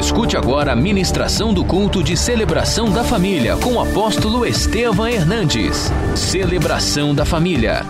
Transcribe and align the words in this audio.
Escute 0.00 0.34
agora 0.34 0.72
a 0.72 0.74
ministração 0.76 1.52
do 1.52 1.62
culto 1.62 2.02
de 2.02 2.16
celebração 2.16 2.90
da 2.90 3.04
família 3.04 3.54
com 3.58 3.74
o 3.74 3.80
apóstolo 3.80 4.46
Estevam 4.46 5.06
Hernandes. 5.06 5.90
Celebração 6.16 7.14
da 7.14 7.26
família. 7.26 7.82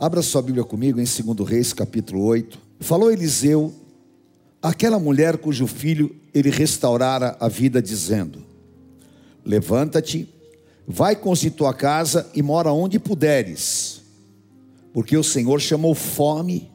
Abra 0.00 0.20
sua 0.20 0.42
Bíblia 0.42 0.64
comigo 0.64 1.00
em 1.00 1.04
2 1.04 1.48
Reis, 1.48 1.72
capítulo 1.72 2.24
8. 2.24 2.58
Falou 2.80 3.08
Eliseu 3.08 3.72
aquela 4.60 4.98
mulher 4.98 5.38
cujo 5.38 5.68
filho 5.68 6.14
ele 6.34 6.50
restaurara 6.50 7.36
a 7.38 7.46
vida, 7.46 7.80
dizendo: 7.80 8.42
Levanta-te, 9.44 10.28
vai 10.88 11.14
constituir 11.14 11.56
tua 11.56 11.72
casa 11.72 12.28
e 12.34 12.42
mora 12.42 12.72
onde 12.72 12.98
puderes, 12.98 14.02
porque 14.92 15.16
o 15.16 15.22
Senhor 15.22 15.60
chamou 15.60 15.94
fome 15.94 16.68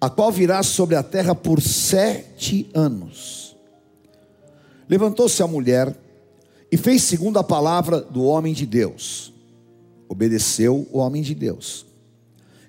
a 0.00 0.08
qual 0.08 0.32
virá 0.32 0.62
sobre 0.62 0.96
a 0.96 1.02
terra 1.02 1.34
por 1.34 1.60
sete 1.60 2.70
anos. 2.72 3.54
Levantou-se 4.88 5.42
a 5.42 5.46
mulher 5.46 5.94
e 6.72 6.76
fez 6.76 7.02
segundo 7.02 7.38
a 7.38 7.44
palavra 7.44 8.00
do 8.00 8.24
homem 8.24 8.54
de 8.54 8.64
Deus. 8.64 9.32
Obedeceu 10.08 10.88
o 10.90 10.98
homem 10.98 11.22
de 11.22 11.34
Deus. 11.34 11.84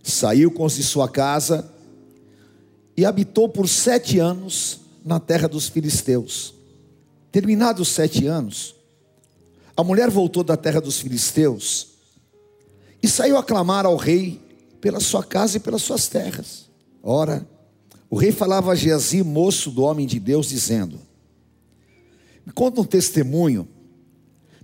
Saiu 0.03 0.51
com 0.51 0.67
de 0.67 0.83
sua 0.83 1.07
casa 1.07 1.71
e 2.97 3.05
habitou 3.05 3.47
por 3.47 3.69
sete 3.69 4.19
anos 4.19 4.81
na 5.05 5.19
terra 5.19 5.47
dos 5.47 5.69
filisteus. 5.69 6.53
Terminados 7.31 7.87
os 7.87 7.93
sete 7.93 8.27
anos, 8.27 8.75
a 9.75 9.83
mulher 9.83 10.09
voltou 10.09 10.43
da 10.43 10.57
terra 10.57 10.81
dos 10.81 10.99
filisteus 10.99 11.87
e 13.01 13.07
saiu 13.07 13.37
a 13.37 13.43
clamar 13.43 13.85
ao 13.85 13.95
rei 13.95 14.41
pela 14.81 14.99
sua 14.99 15.23
casa 15.23 15.57
e 15.57 15.59
pelas 15.59 15.81
suas 15.81 16.07
terras. 16.07 16.70
Ora, 17.03 17.47
o 18.09 18.15
rei 18.15 18.31
falava 18.31 18.71
a 18.71 18.75
Geazi, 18.75 19.23
moço 19.23 19.71
do 19.71 19.83
homem 19.83 20.05
de 20.05 20.19
Deus, 20.19 20.49
dizendo: 20.49 20.99
Me 22.45 22.51
conta 22.51 22.81
um 22.81 22.85
testemunho, 22.85 23.67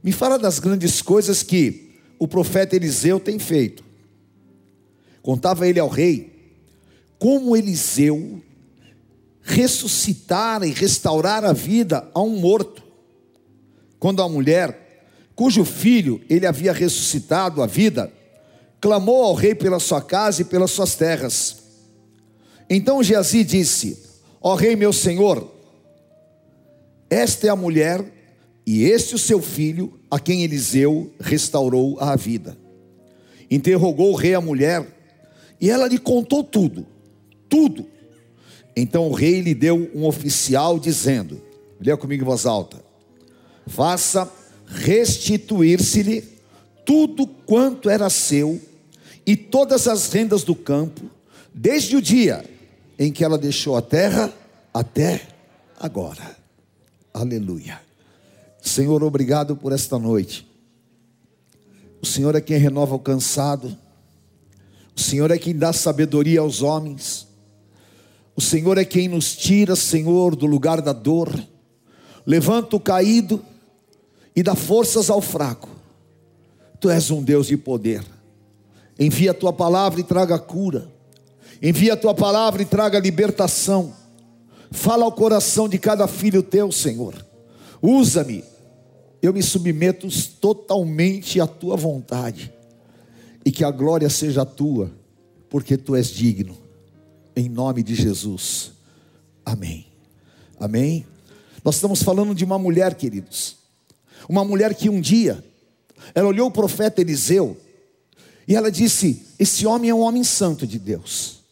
me 0.03 0.11
fala 0.11 0.37
das 0.37 0.59
grandes 0.59 1.01
coisas 1.01 1.41
que 1.41 1.99
o 2.19 2.27
profeta 2.27 2.75
Eliseu 2.75 3.19
tem 3.19 3.39
feito. 3.39 3.83
Contava 5.21 5.67
ele 5.67 5.79
ao 5.79 5.89
rei 5.89 6.35
como 7.19 7.55
Eliseu 7.55 8.41
ressuscitara 9.41 10.67
e 10.67 10.71
restaurar 10.71 11.43
a 11.45 11.53
vida 11.53 12.09
a 12.13 12.21
um 12.21 12.37
morto. 12.39 12.83
Quando 13.97 14.21
a 14.21 14.29
mulher, 14.29 15.05
cujo 15.35 15.63
filho 15.63 16.21
ele 16.29 16.45
havia 16.45 16.73
ressuscitado 16.73 17.63
a 17.63 17.65
vida, 17.65 18.11
clamou 18.79 19.23
ao 19.23 19.33
rei 19.33 19.55
pela 19.55 19.79
sua 19.79 20.01
casa 20.01 20.41
e 20.41 20.45
pelas 20.45 20.71
suas 20.71 20.95
terras. 20.95 21.66
Então 22.69 23.01
Geazi 23.01 23.43
disse: 23.43 23.97
Ó 24.41 24.55
rei 24.55 24.75
meu 24.75 24.91
senhor, 24.91 25.49
esta 27.09 27.47
é 27.47 27.49
a 27.49 27.55
mulher 27.55 28.03
e 28.65 28.83
este 28.83 29.15
o 29.15 29.17
seu 29.17 29.41
filho, 29.41 29.97
a 30.11 30.19
quem 30.19 30.43
Eliseu 30.43 31.11
restaurou 31.19 31.97
a 32.01 32.15
vida. 32.15 32.57
Interrogou 33.49 34.11
o 34.11 34.15
rei 34.15 34.33
a 34.33 34.41
mulher, 34.41 34.85
e 35.59 35.69
ela 35.69 35.87
lhe 35.87 35.97
contou 35.97 36.43
tudo, 36.43 36.85
tudo. 37.47 37.85
Então 38.75 39.07
o 39.07 39.13
rei 39.13 39.39
lhe 39.39 39.53
deu 39.53 39.89
um 39.95 40.05
oficial 40.05 40.77
dizendo: 40.77 41.41
Leia 41.79 41.95
comigo 41.95 42.23
em 42.23 42.25
voz 42.25 42.45
alta. 42.45 42.83
Faça 43.67 44.29
restituir-se-lhe 44.65 46.23
tudo 46.85 47.25
quanto 47.25 47.89
era 47.89 48.09
seu 48.09 48.61
e 49.25 49.35
todas 49.35 49.87
as 49.87 50.11
rendas 50.11 50.43
do 50.43 50.55
campo, 50.55 51.09
desde 51.53 51.95
o 51.95 52.01
dia 52.01 52.43
em 52.97 53.11
que 53.11 53.23
ela 53.23 53.37
deixou 53.37 53.75
a 53.75 53.81
terra 53.81 54.33
até 54.73 55.21
agora. 55.79 56.35
Aleluia. 57.13 57.79
Senhor, 58.61 59.03
obrigado 59.03 59.55
por 59.55 59.71
esta 59.71 59.97
noite. 59.97 60.47
O 62.01 62.05
Senhor 62.05 62.35
é 62.35 62.41
quem 62.41 62.57
renova 62.57 62.95
o 62.95 62.99
cansado. 62.99 63.75
O 64.95 64.99
Senhor 64.99 65.31
é 65.31 65.37
quem 65.37 65.55
dá 65.55 65.71
sabedoria 65.71 66.39
aos 66.39 66.61
homens. 66.61 67.27
O 68.35 68.41
Senhor 68.41 68.77
é 68.77 68.85
quem 68.85 69.07
nos 69.07 69.35
tira, 69.35 69.75
Senhor, 69.75 70.35
do 70.35 70.45
lugar 70.45 70.81
da 70.81 70.93
dor. 70.93 71.33
Levanta 72.25 72.75
o 72.75 72.79
caído 72.79 73.43
e 74.35 74.43
dá 74.43 74.53
forças 74.53 75.09
ao 75.09 75.21
fraco. 75.21 75.69
Tu 76.79 76.89
és 76.89 77.09
um 77.09 77.23
Deus 77.23 77.47
de 77.47 77.57
poder. 77.57 78.03
Envia 78.99 79.31
a 79.31 79.33
tua 79.33 79.53
palavra 79.53 79.99
e 79.99 80.03
traga 80.03 80.37
cura. 80.37 80.91
Envia 81.61 81.93
a 81.93 81.97
tua 81.97 82.13
palavra 82.13 82.61
e 82.61 82.65
traga 82.65 82.99
libertação. 82.99 83.93
Fala 84.71 85.05
ao 85.05 85.11
coração 85.11 85.67
de 85.67 85.77
cada 85.77 86.07
filho 86.07 86.43
teu, 86.43 86.71
Senhor. 86.71 87.25
Usa-me. 87.81 88.43
Eu 89.21 89.33
me 89.33 89.41
submeto 89.41 90.07
totalmente 90.39 91.41
à 91.41 91.47
tua 91.47 91.75
vontade. 91.75 92.53
E 93.43 93.51
que 93.51 93.63
a 93.63 93.71
glória 93.71 94.09
seja 94.09 94.45
tua, 94.45 94.91
porque 95.49 95.77
tu 95.77 95.95
és 95.95 96.09
digno. 96.09 96.57
Em 97.35 97.49
nome 97.49 97.81
de 97.81 97.95
Jesus. 97.95 98.71
Amém. 99.45 99.87
Amém. 100.59 101.05
Nós 101.63 101.75
estamos 101.75 102.03
falando 102.03 102.35
de 102.35 102.43
uma 102.43 102.59
mulher, 102.59 102.95
queridos. 102.95 103.57
Uma 104.27 104.43
mulher 104.43 104.75
que 104.75 104.89
um 104.89 104.99
dia 104.99 105.43
ela 106.13 106.27
olhou 106.27 106.47
o 106.47 106.51
profeta 106.51 107.01
Eliseu 107.01 107.57
e 108.47 108.55
ela 108.55 108.71
disse: 108.71 109.25
Esse 109.37 109.65
homem 109.65 109.89
é 109.89 109.93
um 109.93 110.01
homem 110.01 110.23
santo 110.23 110.65
de 110.65 110.79
Deus. 110.79 111.43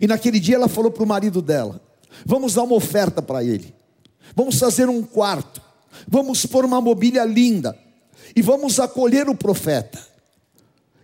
E 0.00 0.06
naquele 0.06 0.38
dia 0.38 0.56
ela 0.56 0.68
falou 0.68 0.90
para 0.90 1.02
o 1.02 1.06
marido 1.06 1.40
dela: 1.40 1.80
Vamos 2.24 2.54
dar 2.54 2.62
uma 2.62 2.74
oferta 2.74 3.22
para 3.22 3.42
ele. 3.42 3.74
Vamos 4.34 4.58
fazer 4.58 4.88
um 4.88 5.02
quarto. 5.02 5.62
Vamos 6.06 6.44
pôr 6.46 6.64
uma 6.64 6.80
mobília 6.80 7.24
linda. 7.24 7.76
E 8.34 8.42
vamos 8.42 8.78
acolher 8.78 9.28
o 9.28 9.34
profeta. 9.34 9.98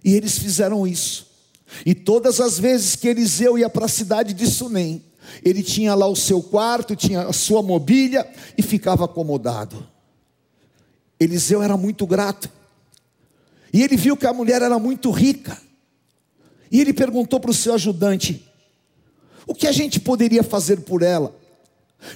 E 0.05 0.15
eles 0.15 0.39
fizeram 0.39 0.87
isso. 0.87 1.27
E 1.85 1.95
todas 1.95 2.41
as 2.41 2.59
vezes 2.59 2.95
que 2.95 3.09
Eliseu 3.09 3.59
ia 3.59 3.69
para 3.69 3.87
a 3.87 3.89
cidade 3.89 4.33
de 4.33 4.47
Sunem, 4.47 5.03
ele 5.45 5.63
tinha 5.63 5.95
lá 5.95 6.07
o 6.07 6.15
seu 6.15 6.41
quarto, 6.41 6.95
tinha 6.95 7.23
a 7.23 7.33
sua 7.33 7.63
mobília 7.63 8.29
e 8.57 8.63
ficava 8.63 9.05
acomodado. 9.05 9.87
Eliseu 11.19 11.63
era 11.63 11.77
muito 11.77 12.07
grato. 12.07 12.49
E 13.73 13.83
ele 13.83 13.97
viu 13.97 14.17
que 14.17 14.27
a 14.27 14.33
mulher 14.33 14.63
era 14.63 14.79
muito 14.79 15.11
rica. 15.11 15.61
E 16.71 16.81
ele 16.81 16.93
perguntou 16.93 17.41
para 17.41 17.51
o 17.51 17.55
seu 17.55 17.75
ajudante: 17.75 18.46
o 19.47 19.55
que 19.55 19.67
a 19.67 19.73
gente 19.73 20.01
poderia 20.01 20.43
fazer 20.43 20.81
por 20.81 21.03
ela? 21.03 21.35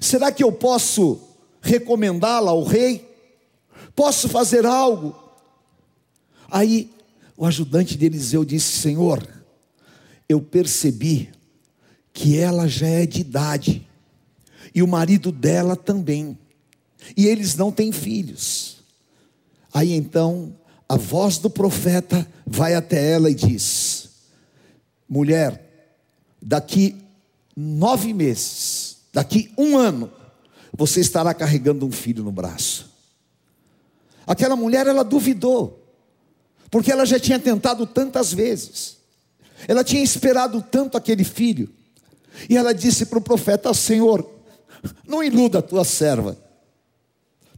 Será 0.01 0.33
que 0.33 0.43
eu 0.43 0.51
posso 0.51 1.21
recomendá-la 1.61 2.51
ao 2.51 2.65
rei? 2.65 3.09
Posso 3.95 4.29
fazer 4.29 4.67
algo? 4.67 5.15
Aí 6.51 6.91
o 7.37 7.47
ajudante 7.47 7.97
de 7.97 8.07
Eliseu 8.07 8.45
disse: 8.45 8.79
Senhor, 8.79 9.27
eu 10.29 10.41
percebi 10.41 11.31
que 12.13 12.39
ela 12.39 12.67
já 12.67 12.89
é 12.89 13.07
de 13.07 13.21
idade, 13.21 13.89
e 14.75 14.83
o 14.83 14.89
marido 14.89 15.31
dela 15.31 15.77
também, 15.77 16.37
e 17.17 17.27
eles 17.27 17.55
não 17.55 17.71
têm 17.71 17.93
filhos. 17.93 18.79
Aí 19.73 19.93
então 19.93 20.55
a 20.89 20.97
voz 20.97 21.39
do 21.39 21.49
profeta 21.49 22.27
vai 22.45 22.75
até 22.75 23.13
ela 23.13 23.31
e 23.31 23.35
diz: 23.35 24.11
Mulher, 25.09 25.95
daqui 26.43 27.00
nove 27.61 28.15
meses, 28.15 28.97
daqui 29.13 29.53
um 29.57 29.77
ano, 29.77 30.11
você 30.73 31.01
estará 31.01 31.35
carregando 31.35 31.87
um 31.87 31.93
filho 31.93 32.25
no 32.25 32.33
braço. 32.33 32.91
Aquela 34.27 34.57
mulher, 34.57 34.87
ela 34.87 35.05
duvidou, 35.05 35.85
porque 36.71 36.91
ela 36.91 37.05
já 37.05 37.19
tinha 37.19 37.39
tentado 37.39 37.87
tantas 37.87 38.33
vezes, 38.33 38.97
ela 39.69 39.85
tinha 39.85 40.03
esperado 40.03 40.63
tanto 40.63 40.97
aquele 40.97 41.25
filho, 41.25 41.69
e 42.49 42.57
ela 42.57 42.73
disse 42.73 43.07
para 43.07 43.19
o 43.19 43.23
profeta: 43.23 43.75
Senhor, 43.75 44.27
não 45.07 45.23
iluda 45.23 45.59
a 45.59 45.63
tua 45.63 45.85
serva, 45.85 46.39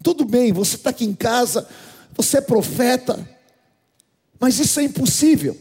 tudo 0.02 0.24
bem, 0.24 0.52
você 0.52 0.76
está 0.76 0.90
aqui 0.90 1.04
em 1.04 1.14
casa, 1.14 1.68
você 2.14 2.38
é 2.38 2.40
profeta, 2.40 3.28
mas 4.40 4.58
isso 4.58 4.80
é 4.80 4.82
impossível. 4.82 5.56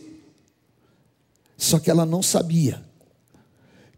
Só 1.57 1.77
que 1.77 1.91
ela 1.91 2.07
não 2.07 2.23
sabia 2.23 2.90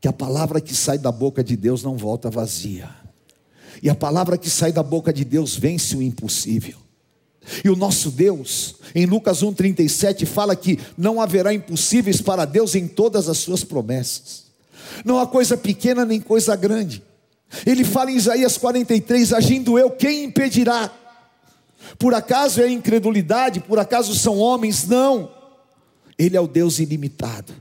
que 0.04 0.08
a 0.10 0.12
palavra 0.12 0.60
que 0.60 0.76
sai 0.76 0.98
da 0.98 1.14
boca 1.14 1.42
de 1.42 1.56
Deus 1.56 1.82
não 1.82 1.96
volta 1.96 2.30
vazia. 2.30 2.90
E 3.82 3.90
a 3.90 3.96
palavra 3.96 4.38
que 4.38 4.50
sai 4.50 4.70
da 4.74 4.84
boca 4.84 5.14
de 5.14 5.24
Deus 5.24 5.56
vence 5.56 5.96
o 5.96 6.02
impossível. 6.02 6.78
E 7.64 7.70
o 7.70 7.76
nosso 7.78 8.12
Deus, 8.12 8.76
em 8.94 9.06
Lucas 9.06 9.42
1,37, 9.42 10.26
fala 10.26 10.58
que 10.58 10.78
não 10.98 11.22
haverá 11.22 11.54
impossíveis 11.54 12.20
para 12.20 12.44
Deus 12.44 12.76
em 12.76 12.86
todas 12.86 13.30
as 13.30 13.38
suas 13.38 13.64
promessas. 13.64 14.44
Não 15.06 15.20
há 15.20 15.26
coisa 15.26 15.56
pequena 15.56 16.04
nem 16.04 16.20
coisa 16.20 16.54
grande. 16.54 17.02
Ele 17.66 17.86
fala 17.86 18.12
em 18.12 18.18
Isaías 18.18 18.58
43: 18.58 19.32
agindo 19.32 19.80
eu, 19.80 19.90
quem 19.90 20.26
impedirá? 20.26 20.92
Por 21.98 22.14
acaso 22.14 22.62
é 22.62 22.70
incredulidade? 22.70 23.62
Por 23.62 23.80
acaso 23.80 24.14
são 24.14 24.38
homens? 24.38 24.86
Não. 24.86 25.32
Ele 26.20 26.36
é 26.36 26.42
o 26.42 26.48
Deus 26.48 26.80
ilimitado. 26.80 27.54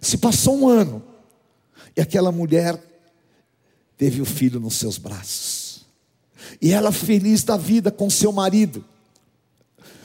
Se 0.00 0.18
passou 0.18 0.58
um 0.58 0.66
ano, 0.66 1.11
e 1.96 2.00
aquela 2.00 2.32
mulher 2.32 2.80
teve 3.96 4.20
o 4.20 4.24
filho 4.24 4.58
nos 4.58 4.74
seus 4.74 4.98
braços. 4.98 5.84
E 6.60 6.72
ela 6.72 6.90
feliz 6.92 7.44
da 7.44 7.56
vida 7.56 7.90
com 7.90 8.10
seu 8.10 8.32
marido. 8.32 8.84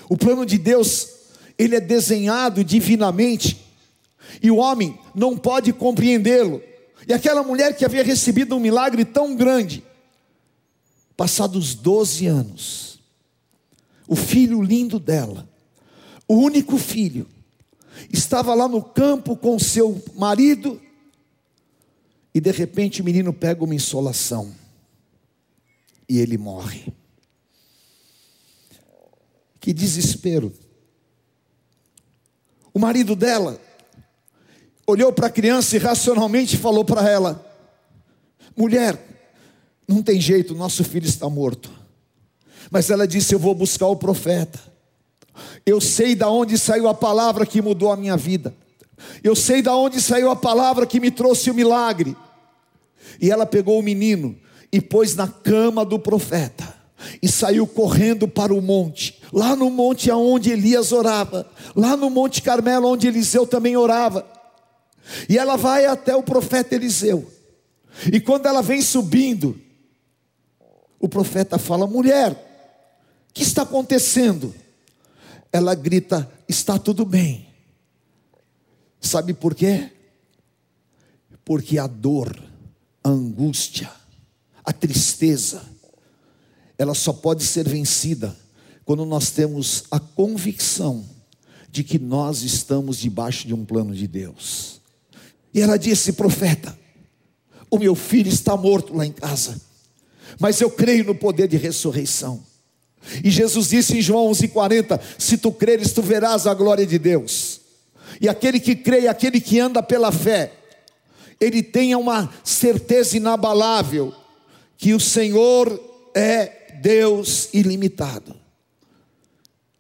O 0.09 0.17
plano 0.17 0.45
de 0.45 0.57
Deus, 0.57 1.09
ele 1.57 1.75
é 1.75 1.81
desenhado 1.81 2.63
divinamente, 2.63 3.65
e 4.41 4.51
o 4.51 4.57
homem 4.57 4.97
não 5.15 5.37
pode 5.37 5.73
compreendê-lo. 5.73 6.61
E 7.07 7.13
aquela 7.13 7.41
mulher 7.41 7.75
que 7.75 7.85
havia 7.85 8.03
recebido 8.03 8.55
um 8.55 8.59
milagre 8.59 9.05
tão 9.05 9.35
grande, 9.35 9.83
passados 11.15 11.73
12 11.73 12.27
anos, 12.27 12.99
o 14.07 14.15
filho 14.15 14.61
lindo 14.61 14.99
dela, 14.99 15.47
o 16.27 16.35
único 16.35 16.77
filho, 16.77 17.27
estava 18.11 18.53
lá 18.53 18.67
no 18.67 18.81
campo 18.81 19.35
com 19.35 19.57
seu 19.57 20.01
marido, 20.15 20.79
e 22.37 22.39
de 22.39 22.51
repente 22.51 23.01
o 23.01 23.03
menino 23.03 23.33
pega 23.33 23.63
uma 23.63 23.73
insolação, 23.73 24.53
e 26.07 26.19
ele 26.19 26.37
morre. 26.37 26.93
Que 29.59 29.73
desespero. 29.73 30.53
O 32.71 32.77
marido 32.77 33.15
dela 33.15 33.59
olhou 34.85 35.11
para 35.11 35.25
a 35.25 35.31
criança 35.31 35.75
e 35.75 35.79
racionalmente 35.79 36.57
falou 36.57 36.85
para 36.85 37.09
ela: 37.09 37.43
Mulher, 38.55 39.03
não 39.87 40.03
tem 40.03 40.21
jeito, 40.21 40.53
nosso 40.53 40.83
filho 40.83 41.07
está 41.07 41.27
morto. 41.27 41.71
Mas 42.69 42.91
ela 42.91 43.07
disse: 43.07 43.33
Eu 43.33 43.39
vou 43.39 43.55
buscar 43.55 43.87
o 43.87 43.95
profeta. 43.95 44.59
Eu 45.65 45.81
sei 45.81 46.13
da 46.13 46.29
onde 46.29 46.55
saiu 46.55 46.87
a 46.87 46.93
palavra 46.93 47.47
que 47.47 47.63
mudou 47.63 47.91
a 47.91 47.97
minha 47.97 48.15
vida. 48.15 48.55
Eu 49.23 49.35
sei 49.35 49.63
da 49.63 49.75
onde 49.75 49.99
saiu 49.99 50.29
a 50.29 50.35
palavra 50.35 50.85
que 50.85 50.99
me 50.99 51.09
trouxe 51.09 51.49
o 51.49 51.55
milagre. 51.55 52.15
E 53.19 53.31
ela 53.31 53.45
pegou 53.45 53.79
o 53.79 53.83
menino 53.83 54.37
e 54.71 54.81
pôs 54.81 55.15
na 55.15 55.27
cama 55.27 55.85
do 55.85 55.97
profeta 55.97 56.77
e 57.21 57.27
saiu 57.27 57.67
correndo 57.67 58.27
para 58.27 58.53
o 58.53 58.61
monte, 58.61 59.21
lá 59.31 59.55
no 59.55 59.69
monte 59.69 60.09
aonde 60.09 60.51
Elias 60.51 60.91
orava, 60.91 61.49
lá 61.75 61.95
no 61.95 62.09
monte 62.09 62.41
Carmelo 62.41 62.87
onde 62.87 63.07
Eliseu 63.07 63.45
também 63.45 63.77
orava. 63.77 64.25
E 65.29 65.37
ela 65.37 65.55
vai 65.55 65.85
até 65.85 66.15
o 66.15 66.23
profeta 66.23 66.75
Eliseu. 66.75 67.31
E 68.11 68.19
quando 68.19 68.47
ela 68.47 68.61
vem 68.61 68.81
subindo, 68.81 69.59
o 70.99 71.07
profeta 71.07 71.57
fala: 71.57 71.87
"Mulher, 71.87 72.31
o 72.31 73.33
que 73.33 73.43
está 73.43 73.61
acontecendo?" 73.61 74.53
Ela 75.51 75.73
grita: 75.75 76.29
"Está 76.47 76.77
tudo 76.77 77.05
bem." 77.05 77.47
Sabe 78.99 79.33
por 79.33 79.55
quê? 79.55 79.89
Porque 81.45 81.77
a 81.77 81.87
dor, 81.87 82.35
a 83.07 83.09
angústia, 83.09 83.89
a 84.65 84.73
tristeza, 84.73 85.61
ela 86.77 86.93
só 86.93 87.13
pode 87.13 87.43
ser 87.43 87.67
vencida 87.67 88.35
quando 88.83 89.05
nós 89.05 89.31
temos 89.31 89.85
a 89.89 89.97
convicção 89.97 91.05
de 91.71 91.85
que 91.85 91.97
nós 91.97 92.41
estamos 92.41 92.97
debaixo 92.97 93.47
de 93.47 93.53
um 93.53 93.63
plano 93.63 93.95
de 93.95 94.07
Deus. 94.07 94.81
E 95.53 95.61
ela 95.61 95.77
disse: 95.77 96.13
Profeta, 96.13 96.77
o 97.71 97.79
meu 97.79 97.95
filho 97.95 98.27
está 98.27 98.57
morto 98.57 98.93
lá 98.93 99.05
em 99.05 99.11
casa, 99.13 99.59
mas 100.37 100.59
eu 100.59 100.69
creio 100.69 101.05
no 101.05 101.15
poder 101.15 101.47
de 101.47 101.55
ressurreição. 101.55 102.43
E 103.23 103.29
Jesus 103.29 103.69
disse 103.69 103.97
em 103.97 104.01
João 104.01 104.29
11,40: 104.31 104.99
Se 105.17 105.37
tu 105.37 105.49
creres, 105.51 105.93
tu 105.93 106.01
verás 106.01 106.45
a 106.45 106.53
glória 106.53 106.85
de 106.85 106.99
Deus. 106.99 107.61
E 108.19 108.27
aquele 108.27 108.59
que 108.59 108.75
crê, 108.75 109.07
aquele 109.07 109.39
que 109.39 109.59
anda 109.61 109.81
pela 109.81 110.11
fé, 110.11 110.56
ele 111.39 111.61
tenha 111.61 111.97
uma 111.97 112.31
certeza 112.43 113.17
inabalável 113.17 114.13
que 114.77 114.93
o 114.93 114.99
Senhor 114.99 115.79
é 116.15 116.79
Deus 116.81 117.49
ilimitado. 117.53 118.35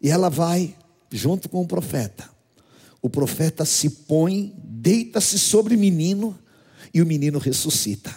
E 0.01 0.09
ela 0.09 0.29
vai 0.29 0.75
junto 1.11 1.49
com 1.49 1.61
o 1.61 1.67
profeta. 1.67 2.29
O 3.01 3.09
profeta 3.09 3.65
se 3.65 3.89
põe, 3.89 4.53
deita-se 4.57 5.39
sobre 5.39 5.75
o 5.75 5.79
menino 5.79 6.37
e 6.93 7.01
o 7.01 7.05
menino 7.05 7.39
ressuscita. 7.39 8.15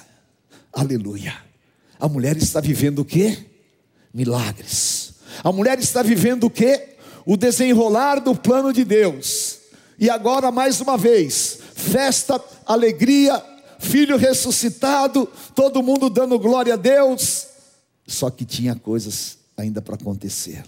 Aleluia. 0.73 1.35
A 1.99 2.09
mulher 2.09 2.37
está 2.37 2.61
vivendo 2.61 3.01
o 3.01 3.05
que? 3.05 3.37
Milagres. 4.13 5.15
A 5.45 5.53
mulher 5.53 5.79
está 5.79 6.03
vivendo 6.03 6.45
o 6.45 6.51
que? 6.51 6.97
O 7.27 7.37
desenrolar 7.37 8.21
do 8.21 8.35
plano 8.35 8.73
de 8.73 8.85
Deus. 8.85 9.59
E 9.99 10.09
agora, 10.09 10.51
mais 10.51 10.81
uma 10.81 10.97
vez, 10.97 11.59
festa, 11.75 12.43
alegria, 12.73 13.43
filho 13.79 14.17
ressuscitado, 14.17 15.27
todo 15.55 15.83
mundo 15.83 16.09
dando 16.09 16.39
glória 16.39 16.75
a 16.75 16.77
Deus. 16.77 17.47
Só 18.07 18.31
que 18.31 18.45
tinha 18.45 18.75
coisas 18.75 19.39
ainda 19.57 19.83
para 19.83 19.95
acontecer. 19.95 20.65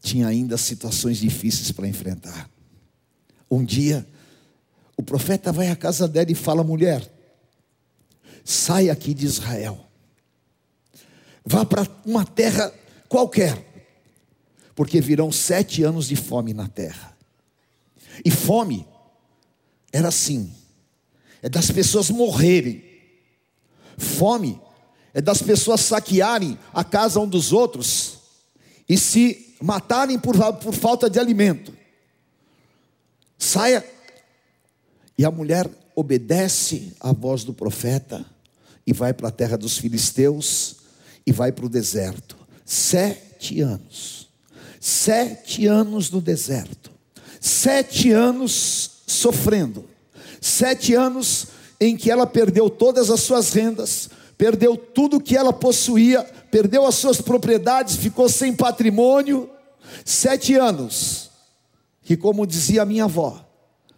Tinha 0.00 0.28
ainda 0.28 0.56
situações 0.56 1.18
difíceis 1.18 1.72
para 1.72 1.88
enfrentar. 1.88 2.48
Um 3.50 3.64
dia, 3.64 4.06
o 4.96 5.02
profeta 5.02 5.52
vai 5.52 5.68
à 5.68 5.76
casa 5.76 6.06
dela 6.06 6.30
e 6.30 6.34
fala: 6.34 6.62
mulher, 6.62 7.10
sai 8.44 8.90
aqui 8.90 9.14
de 9.14 9.26
Israel, 9.26 9.84
vá 11.44 11.64
para 11.64 11.86
uma 12.04 12.24
terra 12.24 12.72
qualquer, 13.08 13.64
porque 14.74 15.00
virão 15.00 15.32
sete 15.32 15.82
anos 15.82 16.06
de 16.08 16.16
fome 16.16 16.52
na 16.52 16.68
terra. 16.68 17.16
E 18.24 18.30
fome 18.30 18.86
era 19.96 20.08
assim, 20.08 20.52
é 21.42 21.48
das 21.48 21.70
pessoas 21.70 22.10
morrerem. 22.10 22.84
Fome 23.96 24.60
é 25.14 25.22
das 25.22 25.40
pessoas 25.40 25.80
saquearem 25.80 26.58
a 26.74 26.84
casa 26.84 27.18
um 27.18 27.26
dos 27.26 27.50
outros 27.50 28.18
e 28.86 28.98
se 28.98 29.54
matarem 29.58 30.18
por, 30.18 30.36
por 30.56 30.74
falta 30.74 31.08
de 31.08 31.18
alimento. 31.18 31.74
Saia. 33.38 33.82
E 35.16 35.24
a 35.24 35.30
mulher 35.30 35.66
obedece 35.94 36.92
à 37.00 37.10
voz 37.10 37.42
do 37.42 37.54
profeta 37.54 38.22
e 38.86 38.92
vai 38.92 39.14
para 39.14 39.28
a 39.28 39.32
terra 39.32 39.56
dos 39.56 39.78
filisteus 39.78 40.76
e 41.26 41.32
vai 41.32 41.50
para 41.50 41.64
o 41.64 41.70
deserto. 41.70 42.36
Sete 42.66 43.62
anos. 43.62 44.28
Sete 44.78 45.66
anos 45.66 46.10
no 46.10 46.20
deserto. 46.20 46.90
Sete 47.40 48.10
anos 48.10 48.95
sofrendo. 49.06 49.84
Sete 50.40 50.94
anos 50.94 51.48
em 51.80 51.96
que 51.96 52.10
ela 52.10 52.26
perdeu 52.26 52.68
todas 52.68 53.10
as 53.10 53.20
suas 53.20 53.52
rendas, 53.52 54.10
perdeu 54.36 54.76
tudo 54.76 55.20
que 55.20 55.36
ela 55.36 55.52
possuía, 55.52 56.22
perdeu 56.50 56.86
as 56.86 56.94
suas 56.96 57.20
propriedades, 57.20 57.96
ficou 57.96 58.28
sem 58.28 58.52
patrimônio. 58.52 59.48
Sete 60.04 60.54
anos, 60.54 61.30
que, 62.02 62.16
como 62.16 62.46
dizia 62.46 62.84
minha 62.84 63.04
avó, 63.04 63.44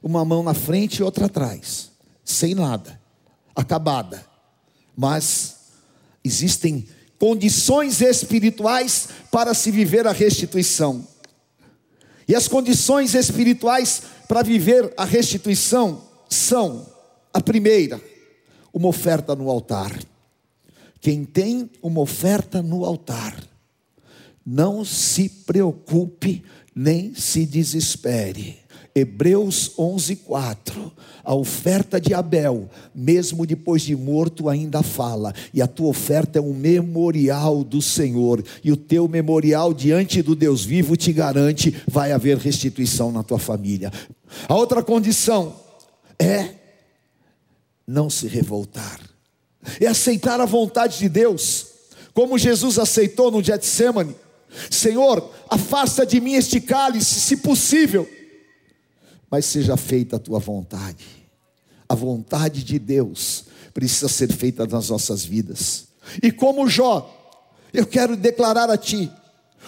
uma 0.03 0.25
mão 0.25 0.43
na 0.43 0.55
frente 0.55 0.99
e 0.99 1.03
outra 1.03 1.27
atrás, 1.27 1.91
sem 2.25 2.55
nada, 2.55 3.01
acabada. 3.55 4.25
Mas 4.97 5.57
existem 6.25 6.87
condições 7.19 8.01
espirituais 8.01 9.09
para 9.31 9.55
se 9.55 9.71
viver 9.71 10.07
a 10.07 10.13
restituição. 10.13 11.07
E 12.27 12.35
as 12.35 12.47
condições 12.47 13.15
espirituais 13.15 14.03
para 14.29 14.43
viver 14.43 14.93
a 14.97 15.05
restituição 15.07 16.05
são: 16.29 16.87
a 17.33 17.41
primeira, 17.41 18.01
uma 18.73 18.89
oferta 18.89 19.35
no 19.35 19.49
altar. 19.51 19.99
Quem 21.01 21.25
tem 21.25 21.71
uma 21.83 22.01
oferta 22.01 22.61
no 22.63 22.85
altar, 22.85 23.43
não 24.45 24.85
se 24.85 25.29
preocupe 25.29 26.45
nem 26.75 27.15
se 27.15 27.47
desespere. 27.47 28.59
Hebreus 28.95 29.73
11:4. 29.79 30.93
A 31.25 31.35
oferta 31.35 32.01
de 32.01 32.15
Abel, 32.15 32.71
mesmo 32.95 33.45
depois 33.45 33.83
de 33.83 33.95
morto, 33.95 34.49
ainda 34.49 34.83
fala, 34.83 35.35
e 35.53 35.61
a 35.61 35.67
tua 35.67 35.89
oferta 35.89 36.39
é 36.39 36.43
um 36.43 36.55
memorial 36.55 37.63
do 37.63 37.83
Senhor, 37.83 38.43
e 38.65 38.73
o 38.73 38.77
teu 38.77 39.07
memorial 39.07 39.75
diante 39.75 40.23
do 40.23 40.35
Deus 40.35 40.65
vivo 40.65 40.97
te 40.97 41.13
garante 41.13 41.77
vai 41.87 42.13
haver 42.13 42.39
restituição 42.39 43.13
na 43.13 43.23
tua 43.23 43.39
família. 43.39 43.93
A 44.49 44.55
outra 44.55 44.83
condição 44.83 45.55
é 46.19 46.51
não 47.87 48.09
se 48.09 48.27
revoltar 48.27 49.09
é 49.81 49.87
aceitar 49.87 50.41
a 50.41 50.47
vontade 50.47 50.99
de 50.99 51.09
Deus, 51.09 51.67
como 52.15 52.39
Jesus 52.39 52.79
aceitou 52.79 53.31
no 53.31 53.43
Getsemane. 53.43 54.15
Senhor, 54.71 55.31
afasta 55.49 56.07
de 56.07 56.21
mim 56.21 56.33
este 56.33 56.61
cálice, 56.61 57.21
se 57.21 57.37
possível, 57.39 58.09
mas 59.31 59.45
seja 59.45 59.77
feita 59.77 60.17
a 60.17 60.19
tua 60.19 60.39
vontade. 60.39 61.05
A 61.89 61.95
vontade 61.95 62.63
de 62.63 62.79
Deus 62.79 63.45
precisa 63.73 64.09
ser 64.09 64.33
feita 64.33 64.67
nas 64.67 64.89
nossas 64.89 65.25
vidas. 65.25 65.89
E 66.23 66.33
como 66.33 66.69
Jó, 66.69 67.15
eu 67.73 67.87
quero 67.87 68.17
declarar 68.17 68.71
a 68.71 68.77
ti 68.77 69.11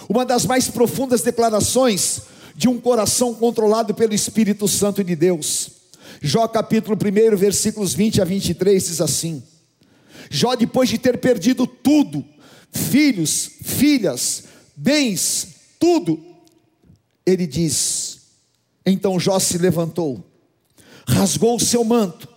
uma 0.09 0.25
das 0.25 0.47
mais 0.47 0.69
profundas 0.69 1.23
declarações 1.23 2.23
de 2.57 2.69
um 2.69 2.81
coração 2.81 3.35
controlado 3.35 3.95
pelo 3.95 4.15
Espírito 4.15 4.67
Santo 4.67 5.05
de 5.05 5.15
Deus. 5.15 5.71
Jó 6.21 6.47
capítulo 6.49 6.97
1, 6.97 7.37
versículos 7.37 7.95
20 7.95 8.21
a 8.21 8.25
23 8.25 8.85
diz 8.85 9.01
assim: 9.01 9.43
Jó, 10.31 10.55
depois 10.55 10.89
de 10.89 10.99
ter 10.99 11.19
perdido 11.19 11.67
tudo, 11.67 12.25
filhos, 12.73 13.51
filhas, 13.63 14.45
bens, 14.77 15.49
tudo, 15.79 16.23
ele 17.25 17.47
diz: 17.47 18.00
Então 18.85 19.21
Jó 19.21 19.39
se 19.39 19.59
levantou, 19.59 20.25
rasgou 21.07 21.57
o 21.57 21.61
seu 21.61 21.85
manto, 21.85 22.29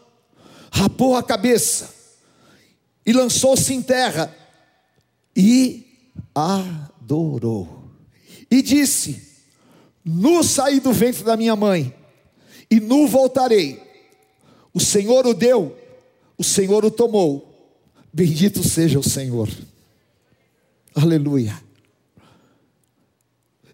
rapou 0.71 1.15
a 1.15 1.23
cabeça 1.23 1.93
e 3.05 3.13
lançou-se 3.13 3.73
em 3.73 3.81
terra 3.81 4.35
e 5.35 5.85
adorou. 6.33 7.83
E 8.49 8.61
disse: 8.61 9.21
Nu 10.03 10.43
saí 10.43 10.79
do 10.79 10.93
ventre 10.93 11.23
da 11.23 11.37
minha 11.37 11.55
mãe, 11.55 11.93
e 12.69 12.79
nu 12.79 13.07
voltarei. 13.07 13.81
O 14.73 14.79
Senhor 14.79 15.25
o 15.27 15.33
deu, 15.33 15.77
o 16.37 16.43
Senhor 16.43 16.83
o 16.83 16.91
tomou. 16.91 17.49
Bendito 18.11 18.67
seja 18.67 18.99
o 18.99 19.03
Senhor. 19.03 19.49
Aleluia. 20.95 21.62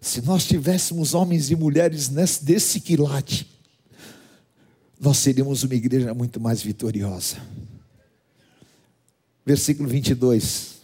Se 0.00 0.22
nós 0.22 0.46
tivéssemos 0.46 1.12
homens 1.12 1.50
e 1.50 1.56
mulheres 1.56 2.08
nesse, 2.08 2.42
desse 2.42 2.80
quilate, 2.80 3.46
nós 4.98 5.18
seríamos 5.18 5.62
uma 5.62 5.74
igreja 5.74 6.14
muito 6.14 6.40
mais 6.40 6.62
vitoriosa. 6.62 7.36
Versículo 9.44 9.88
22. 9.88 10.80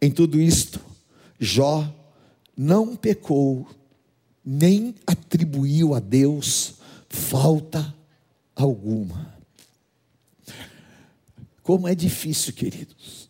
Em 0.00 0.10
tudo 0.10 0.40
isto, 0.40 0.80
Jó 1.38 1.94
não 2.56 2.96
pecou, 2.96 3.68
nem 4.44 4.94
atribuiu 5.06 5.94
a 5.94 6.00
Deus 6.00 6.74
falta 7.08 7.94
alguma. 8.56 9.34
Como 11.62 11.86
é 11.86 11.94
difícil, 11.94 12.54
queridos. 12.54 13.28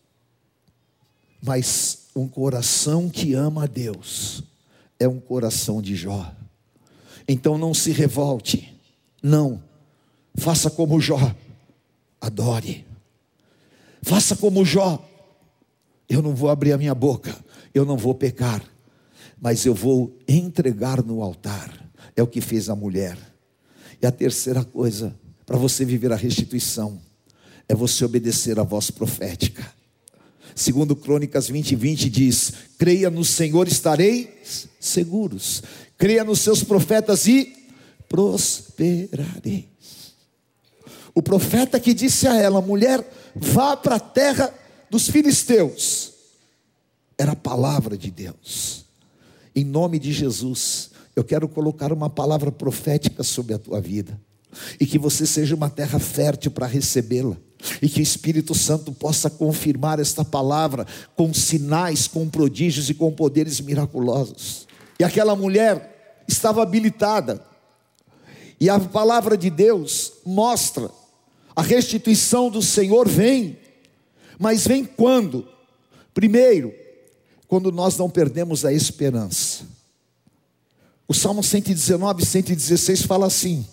Mas 1.43 2.07
um 2.15 2.29
coração 2.29 3.11
que 3.11 3.35
ama 3.35 3.65
a 3.65 3.67
Deus 3.67 4.45
é 5.03 5.09
um 5.09 5.19
coração 5.19 5.83
de 5.83 5.97
Jó. 5.97 6.33
Então 7.27 7.59
não 7.59 7.75
se 7.75 7.91
revolte. 7.91 8.73
Não. 9.23 9.63
Faça 10.35 10.71
como 10.71 11.01
Jó. 11.01 11.35
Adore. 12.21 12.87
Faça 14.03 14.37
como 14.37 14.65
Jó. 14.65 15.05
Eu 16.09 16.23
não 16.23 16.35
vou 16.35 16.51
abrir 16.51 16.73
a 16.73 16.79
minha 16.79 16.95
boca. 16.95 17.37
Eu 17.75 17.85
não 17.85 17.97
vou 17.97 18.15
pecar. 18.15 18.63
Mas 19.41 19.67
eu 19.67 19.75
vou 19.75 20.17
entregar 20.29 21.03
no 21.03 21.23
altar. 21.23 21.91
É 22.15 22.23
o 22.23 22.27
que 22.27 22.41
fez 22.41 22.69
a 22.69 22.77
mulher. 22.77 23.19
E 24.01 24.07
a 24.07 24.13
terceira 24.13 24.65
coisa, 24.65 25.15
para 25.45 25.57
você 25.57 25.85
viver 25.85 26.13
a 26.13 26.17
restituição, 26.17 27.01
é 27.69 27.75
você 27.75 28.05
obedecer 28.05 28.59
a 28.59 28.63
voz 28.63 28.91
profética. 28.91 29.65
Segundo 30.55 30.95
Crônicas 30.95 31.49
20, 31.49 31.75
20 31.75 32.11
diz: 32.11 32.53
creia 32.79 33.11
no 33.11 33.25
Senhor, 33.25 33.67
estareis 33.69 34.69
seguros. 34.79 35.63
Creia 35.97 36.25
nos 36.25 36.41
seus 36.41 36.63
profetas 36.65 37.27
e 37.27 37.55
prosperareis. 38.09 39.67
O 41.15 41.23
profeta 41.23 41.79
que 41.79 41.95
disse 41.95 42.27
a 42.27 42.35
ela, 42.35 42.61
mulher, 42.61 43.07
vá 43.35 43.77
para 43.77 43.97
a 43.97 44.01
terra 44.01 44.53
dos 44.91 45.09
filisteus, 45.09 46.13
era 47.17 47.33
a 47.33 47.37
palavra 47.37 47.97
de 47.97 48.11
Deus. 48.11 48.85
Em 49.55 49.65
nome 49.65 49.99
de 49.99 50.13
Jesus, 50.13 50.91
eu 51.15 51.23
quero 51.23 51.49
colocar 51.49 51.93
uma 51.93 52.11
palavra 52.11 52.51
profética 52.51 53.23
sobre 53.23 53.55
a 53.55 53.59
tua 53.59 53.81
vida, 53.81 54.19
e 54.81 54.87
que 54.87 54.99
você 54.99 55.27
seja 55.27 55.55
uma 55.55 55.71
terra 55.71 55.99
fértil 55.99 56.51
para 56.51 56.67
recebê-la 56.67 57.37
e 57.81 57.89
que 57.89 58.01
o 58.01 58.03
Espírito 58.03 58.55
Santo 58.55 58.93
possa 58.93 59.31
confirmar 59.31 59.99
esta 60.01 60.25
palavra 60.25 60.87
com 61.17 61.33
sinais, 61.33 62.07
com 62.07 62.29
prodígios 62.29 62.91
e 62.91 62.95
com 62.95 63.13
poderes 63.13 63.61
miraculosos. 63.61 64.67
E 64.99 65.05
aquela 65.05 65.37
mulher 65.37 66.25
estava 66.29 66.63
habilitada, 66.63 67.45
e 68.61 68.71
a 68.71 68.79
palavra 68.79 69.37
de 69.37 69.51
Deus 69.51 70.13
mostra 70.25 70.91
a 71.55 71.63
restituição 71.63 72.51
do 72.51 72.63
Senhor 72.63 73.09
vem, 73.09 73.59
mas 74.39 74.67
vem 74.67 74.85
quando? 74.85 75.47
Primeiro, 76.15 76.73
quando 77.47 77.71
nós 77.71 77.97
não 77.97 78.09
perdemos 78.09 78.65
a 78.65 78.73
esperança. 78.73 79.65
O 81.07 81.13
Salmo 81.13 81.43
119, 81.43 82.25
116 82.25 83.03
fala 83.03 83.27
assim: 83.27 83.67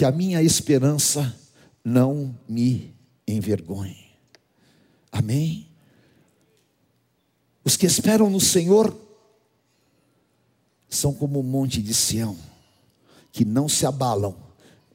que 0.00 0.04
a 0.06 0.10
minha 0.10 0.42
esperança 0.42 1.38
não 1.84 2.34
me 2.48 2.94
envergonhe. 3.28 4.06
Amém? 5.12 5.68
Os 7.62 7.76
que 7.76 7.84
esperam 7.84 8.30
no 8.30 8.40
Senhor 8.40 8.98
são 10.88 11.12
como 11.12 11.38
o 11.40 11.42
monte 11.42 11.82
de 11.82 11.92
Sião, 11.92 12.34
que 13.30 13.44
não 13.44 13.68
se 13.68 13.84
abalam, 13.84 14.34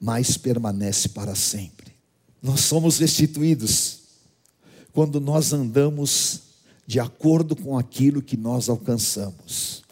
mas 0.02 0.38
permanece 0.38 1.10
para 1.10 1.36
sempre. 1.36 1.94
Nós 2.42 2.62
somos 2.62 2.98
restituídos 2.98 4.00
quando 4.92 5.22
nós 5.22 5.54
andamos 5.54 6.42
de 6.88 7.00
acordo 7.00 7.56
com 7.56 7.78
aquilo 7.78 8.24
que 8.24 8.36
nós 8.36 8.70
alcançamos. 8.70 9.84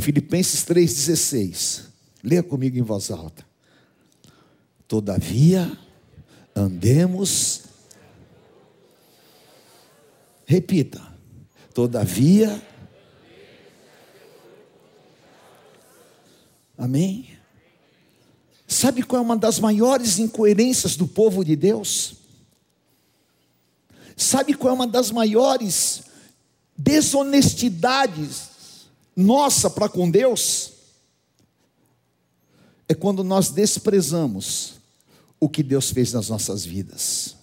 Filipenses 0.00 0.64
3,16. 0.64 1.84
Leia 2.24 2.42
comigo 2.42 2.76
em 2.76 2.82
voz 2.82 3.12
alta. 3.12 3.45
Todavia, 4.88 5.76
andemos. 6.54 7.62
Repita. 10.44 11.02
Todavia. 11.74 12.62
Amém? 16.78 17.36
Sabe 18.66 19.02
qual 19.02 19.20
é 19.20 19.24
uma 19.24 19.36
das 19.36 19.58
maiores 19.58 20.18
incoerências 20.18 20.96
do 20.96 21.06
povo 21.06 21.44
de 21.44 21.56
Deus? 21.56 22.16
Sabe 24.16 24.54
qual 24.54 24.72
é 24.72 24.74
uma 24.74 24.86
das 24.86 25.10
maiores 25.10 26.04
desonestidades 26.76 28.86
nossa 29.16 29.68
para 29.68 29.88
com 29.88 30.10
Deus? 30.10 30.72
É 32.88 32.94
quando 32.94 33.24
nós 33.24 33.50
desprezamos 33.50 34.75
o 35.38 35.48
que 35.48 35.62
Deus 35.62 35.90
fez 35.90 36.12
nas 36.12 36.28
nossas 36.28 36.64
vidas. 36.64 37.36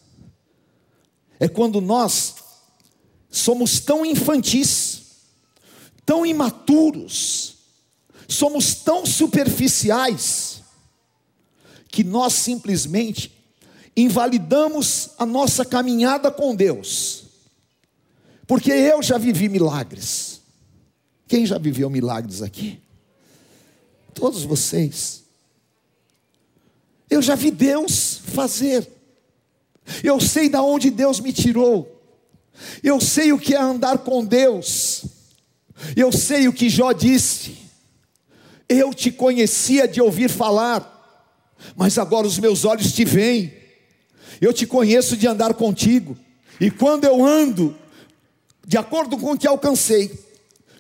É 1.40 1.48
quando 1.48 1.82
nós 1.82 2.36
somos 3.30 3.80
tão 3.80 4.06
infantis, 4.06 5.02
tão 6.06 6.26
imaturos, 6.26 7.56
somos 8.28 8.76
tão 8.76 9.06
superficiais, 9.06 10.62
que 11.90 12.04
nós 12.04 12.34
simplesmente 12.34 13.32
invalidamos 13.96 15.12
a 15.20 15.26
nossa 15.26 15.64
caminhada 15.64 16.32
com 16.32 16.56
Deus. 16.56 17.26
Porque 18.48 18.72
eu 18.72 19.02
já 19.04 19.18
vivi 19.18 19.48
milagres. 19.48 20.42
Quem 21.28 21.46
já 21.46 21.58
viveu 21.58 21.90
milagres 21.90 22.42
aqui? 22.42 22.82
Todos 24.14 24.44
vocês. 24.44 25.23
Eu 27.14 27.22
já 27.22 27.36
vi 27.36 27.52
Deus 27.52 28.22
fazer. 28.34 28.88
Eu 30.04 30.20
sei 30.20 30.50
da 30.50 30.64
onde 30.64 30.90
Deus 30.90 31.20
me 31.20 31.32
tirou. 31.32 32.02
Eu 32.82 33.00
sei 33.00 33.32
o 33.32 33.38
que 33.38 33.54
é 33.54 33.62
andar 33.62 34.00
com 34.00 34.26
Deus. 34.26 35.06
Eu 35.96 36.12
sei 36.12 36.48
o 36.48 36.54
que 36.54 36.72
Jó 36.72 36.92
disse. 36.92 37.56
Eu 38.68 38.92
te 38.96 39.12
conhecia 39.12 39.88
de 39.88 40.02
ouvir 40.02 40.28
falar, 40.28 40.90
mas 41.76 42.00
agora 42.00 42.26
os 42.26 42.40
meus 42.40 42.66
olhos 42.66 42.92
te 42.92 43.06
veem. 43.06 43.54
Eu 44.42 44.52
te 44.52 44.66
conheço 44.66 45.16
de 45.16 45.28
andar 45.28 45.54
contigo. 45.54 46.18
E 46.60 46.72
quando 46.72 47.04
eu 47.04 47.24
ando 47.24 47.78
de 48.66 48.76
acordo 48.76 49.20
com 49.20 49.34
o 49.34 49.38
que 49.38 49.46
alcancei, 49.46 50.12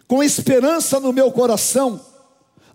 com 0.07 0.23
esperança 0.23 0.99
no 0.99 1.13
meu 1.13 1.31
coração, 1.31 2.03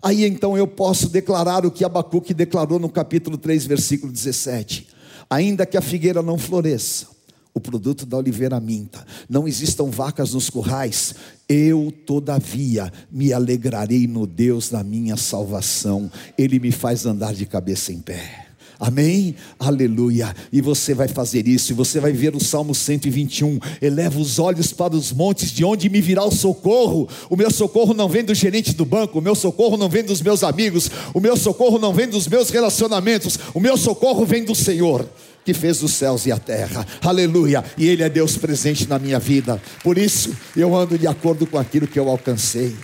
Aí 0.01 0.25
então 0.25 0.57
eu 0.57 0.67
posso 0.67 1.09
declarar 1.09 1.65
o 1.65 1.71
que 1.71 1.83
Abacuque 1.83 2.33
declarou 2.33 2.79
no 2.79 2.89
capítulo 2.89 3.37
3, 3.37 3.65
versículo 3.65 4.11
17: 4.11 4.87
Ainda 5.29 5.65
que 5.65 5.77
a 5.77 5.81
figueira 5.81 6.21
não 6.21 6.37
floresça, 6.37 7.07
o 7.53 7.59
produto 7.59 8.05
da 8.05 8.17
oliveira 8.17 8.59
minta, 8.59 9.05
não 9.29 9.47
existam 9.47 9.85
vacas 9.85 10.33
nos 10.33 10.49
currais, 10.49 11.15
eu 11.47 11.93
todavia 12.05 12.91
me 13.11 13.33
alegrarei 13.33 14.07
no 14.07 14.25
Deus 14.25 14.69
da 14.69 14.83
minha 14.83 15.17
salvação, 15.17 16.09
Ele 16.37 16.59
me 16.59 16.71
faz 16.71 17.05
andar 17.05 17.33
de 17.33 17.45
cabeça 17.45 17.91
em 17.91 17.99
pé. 17.99 18.48
Amém? 18.79 19.35
Aleluia. 19.59 20.33
E 20.53 20.61
você 20.61 20.93
vai 20.93 21.09
fazer 21.09 21.45
isso, 21.47 21.73
e 21.73 21.75
você 21.75 21.99
vai 21.99 22.13
ver 22.13 22.33
o 22.33 22.43
Salmo 22.43 22.73
121. 22.73 23.59
Eleva 23.81 24.17
os 24.17 24.39
olhos 24.39 24.71
para 24.71 24.95
os 24.95 25.11
montes, 25.11 25.51
de 25.51 25.65
onde 25.65 25.89
me 25.89 25.99
virá 25.99 26.23
o 26.23 26.31
socorro. 26.31 27.09
O 27.29 27.35
meu 27.35 27.51
socorro 27.51 27.93
não 27.93 28.07
vem 28.07 28.23
do 28.23 28.33
gerente 28.33 28.73
do 28.73 28.85
banco, 28.85 29.19
o 29.19 29.21
meu 29.21 29.35
socorro 29.35 29.75
não 29.75 29.89
vem 29.89 30.03
dos 30.03 30.21
meus 30.21 30.43
amigos, 30.43 30.89
o 31.13 31.19
meu 31.19 31.35
socorro 31.35 31.77
não 31.77 31.93
vem 31.93 32.07
dos 32.07 32.25
meus 32.25 32.49
relacionamentos, 32.49 33.37
o 33.53 33.59
meu 33.59 33.75
socorro 33.75 34.25
vem 34.25 34.45
do 34.45 34.55
Senhor 34.55 35.05
que 35.43 35.53
fez 35.53 35.81
os 35.81 35.93
céus 35.93 36.25
e 36.27 36.31
a 36.31 36.37
terra. 36.37 36.85
Aleluia. 37.01 37.63
E 37.75 37.87
Ele 37.87 38.03
é 38.03 38.09
Deus 38.09 38.37
presente 38.37 38.87
na 38.87 38.99
minha 38.99 39.17
vida. 39.17 39.59
Por 39.83 39.97
isso, 39.97 40.35
eu 40.55 40.75
ando 40.75 40.97
de 40.97 41.07
acordo 41.07 41.47
com 41.47 41.57
aquilo 41.57 41.87
que 41.87 41.97
eu 41.97 42.07
alcancei. 42.07 42.75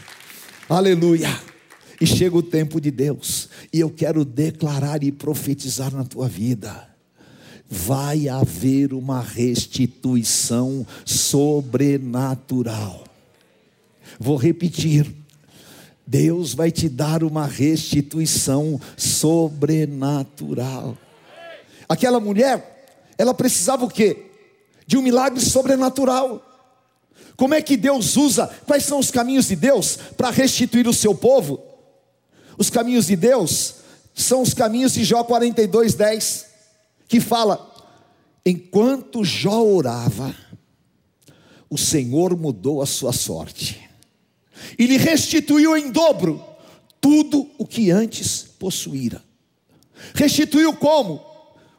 Aleluia. 0.67 1.54
E 1.99 2.05
chega 2.05 2.37
o 2.37 2.43
tempo 2.43 2.79
de 2.81 2.91
Deus, 2.91 3.49
e 3.71 3.79
eu 3.79 3.89
quero 3.89 4.25
declarar 4.25 5.01
e 5.03 5.11
profetizar 5.11 5.93
na 5.93 6.03
tua 6.03 6.27
vida. 6.27 6.89
Vai 7.69 8.27
haver 8.27 8.93
uma 8.93 9.21
restituição 9.21 10.85
sobrenatural. 11.05 13.05
Vou 14.19 14.37
repetir. 14.37 15.11
Deus 16.05 16.53
vai 16.53 16.69
te 16.69 16.87
dar 16.87 17.23
uma 17.23 17.47
restituição 17.47 18.79
sobrenatural. 18.95 20.95
Aquela 21.89 22.19
mulher, 22.19 22.85
ela 23.17 23.33
precisava 23.33 23.85
o 23.85 23.89
quê? 23.89 24.27
De 24.85 24.97
um 24.97 25.01
milagre 25.01 25.41
sobrenatural. 25.41 26.43
Como 27.35 27.53
é 27.53 27.61
que 27.61 27.75
Deus 27.75 28.15
usa? 28.15 28.47
Quais 28.65 28.83
são 28.83 28.99
os 28.99 29.09
caminhos 29.09 29.47
de 29.47 29.55
Deus 29.55 29.97
para 30.15 30.29
restituir 30.29 30.87
o 30.87 30.93
seu 30.93 31.15
povo? 31.15 31.74
Os 32.57 32.69
caminhos 32.69 33.07
de 33.07 33.15
Deus 33.15 33.75
são 34.13 34.41
os 34.41 34.53
caminhos 34.53 34.93
de 34.93 35.03
Jó 35.03 35.23
42, 35.23 35.93
10, 35.93 36.45
que 37.07 37.19
fala: 37.19 37.73
enquanto 38.45 39.23
Jó 39.23 39.61
orava, 39.61 40.35
o 41.69 41.77
Senhor 41.77 42.37
mudou 42.37 42.81
a 42.81 42.85
sua 42.85 43.11
sorte 43.11 43.81
e 44.77 44.85
lhe 44.85 44.97
restituiu 44.97 45.75
em 45.75 45.91
dobro 45.91 46.43
tudo 47.01 47.49
o 47.57 47.65
que 47.65 47.91
antes 47.91 48.45
possuíra. 48.57 49.21
Restituiu 50.13 50.73
como? 50.73 51.23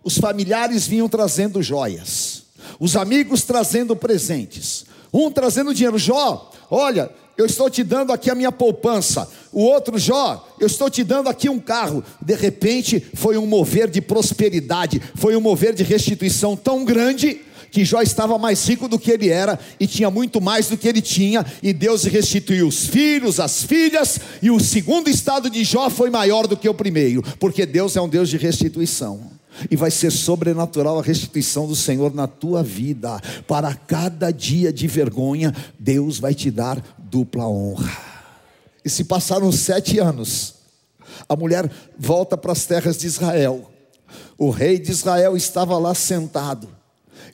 Os 0.02 0.18
familiares 0.18 0.86
vinham 0.86 1.08
trazendo 1.08 1.62
joias, 1.62 2.44
os 2.78 2.96
amigos 2.96 3.42
trazendo 3.42 3.96
presentes, 3.96 4.84
um 5.12 5.30
trazendo 5.30 5.74
dinheiro. 5.74 5.98
Jó, 5.98 6.52
olha, 6.70 7.10
eu 7.36 7.46
estou 7.46 7.68
te 7.68 7.84
dando 7.84 8.12
aqui 8.12 8.30
a 8.30 8.34
minha 8.34 8.52
poupança. 8.52 9.28
O 9.52 9.62
outro, 9.62 9.98
Jó, 9.98 10.46
eu 10.58 10.66
estou 10.66 10.88
te 10.88 11.04
dando 11.04 11.28
aqui 11.28 11.48
um 11.48 11.58
carro. 11.58 12.02
De 12.20 12.34
repente, 12.34 13.04
foi 13.14 13.36
um 13.36 13.46
mover 13.46 13.88
de 13.88 14.00
prosperidade, 14.00 15.02
foi 15.14 15.36
um 15.36 15.40
mover 15.40 15.74
de 15.74 15.82
restituição 15.82 16.56
tão 16.56 16.84
grande 16.84 17.40
que 17.70 17.84
Jó 17.84 18.00
estava 18.00 18.38
mais 18.38 18.66
rico 18.66 18.88
do 18.88 18.98
que 18.98 19.10
ele 19.10 19.28
era 19.28 19.58
e 19.78 19.86
tinha 19.86 20.10
muito 20.10 20.40
mais 20.40 20.68
do 20.68 20.78
que 20.78 20.88
ele 20.88 21.02
tinha, 21.02 21.44
e 21.62 21.74
Deus 21.74 22.04
restituiu 22.04 22.68
os 22.68 22.86
filhos, 22.86 23.38
as 23.38 23.62
filhas, 23.62 24.18
e 24.40 24.50
o 24.50 24.58
segundo 24.58 25.10
estado 25.10 25.50
de 25.50 25.62
Jó 25.62 25.90
foi 25.90 26.08
maior 26.08 26.46
do 26.46 26.56
que 26.56 26.68
o 26.68 26.72
primeiro, 26.72 27.22
porque 27.38 27.66
Deus 27.66 27.94
é 27.94 28.00
um 28.00 28.08
Deus 28.08 28.30
de 28.30 28.38
restituição. 28.38 29.36
E 29.70 29.76
vai 29.76 29.90
ser 29.90 30.10
sobrenatural 30.12 30.98
a 30.98 31.02
restituição 31.02 31.66
do 31.66 31.74
Senhor 31.74 32.14
na 32.14 32.26
tua 32.26 32.62
vida. 32.62 33.18
Para 33.46 33.74
cada 33.74 34.30
dia 34.30 34.70
de 34.70 34.86
vergonha, 34.86 35.54
Deus 35.78 36.18
vai 36.18 36.34
te 36.34 36.50
dar 36.50 36.82
dupla 37.10 37.48
honra. 37.48 37.90
E 38.84 38.90
se 38.90 39.04
passaram 39.04 39.50
sete 39.50 39.98
anos, 39.98 40.54
a 41.28 41.34
mulher 41.34 41.70
volta 41.98 42.36
para 42.36 42.52
as 42.52 42.66
terras 42.66 42.96
de 42.98 43.06
Israel. 43.06 43.70
O 44.38 44.50
rei 44.50 44.78
de 44.78 44.90
Israel 44.90 45.36
estava 45.36 45.78
lá 45.78 45.94
sentado. 45.94 46.68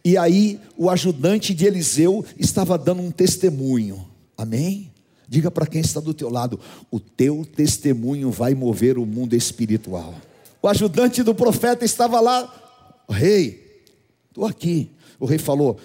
E 0.05 0.17
aí 0.17 0.61
o 0.77 0.89
ajudante 0.89 1.55
de 1.55 1.67
Eliseu 1.67 2.25
estava 2.39 2.79
dando 2.79 3.03
um 3.03 3.11
testemunho. 3.11 4.09
Amém? 4.37 4.91
Diga 5.29 5.51
para 5.51 5.67
quem 5.67 5.81
está 5.81 6.01
do 6.01 6.15
teu 6.15 6.31
lado: 6.31 6.59
o 6.91 6.99
teu 6.99 7.45
testemunho 7.45 8.31
vai 8.31 8.55
mover 8.55 8.99
o 8.99 9.07
mundo 9.07 9.35
espiritual 9.35 10.15
o 10.63 10.69
ajudante 10.69 11.25
do 11.25 11.35
profeta 11.35 11.85
estava 11.85 12.21
lá, 12.21 13.05
rei, 13.11 13.83
estou 14.29 14.47
aqui. 14.47 14.93
O 15.19 15.27
rei 15.27 15.39
falou: 15.39 15.77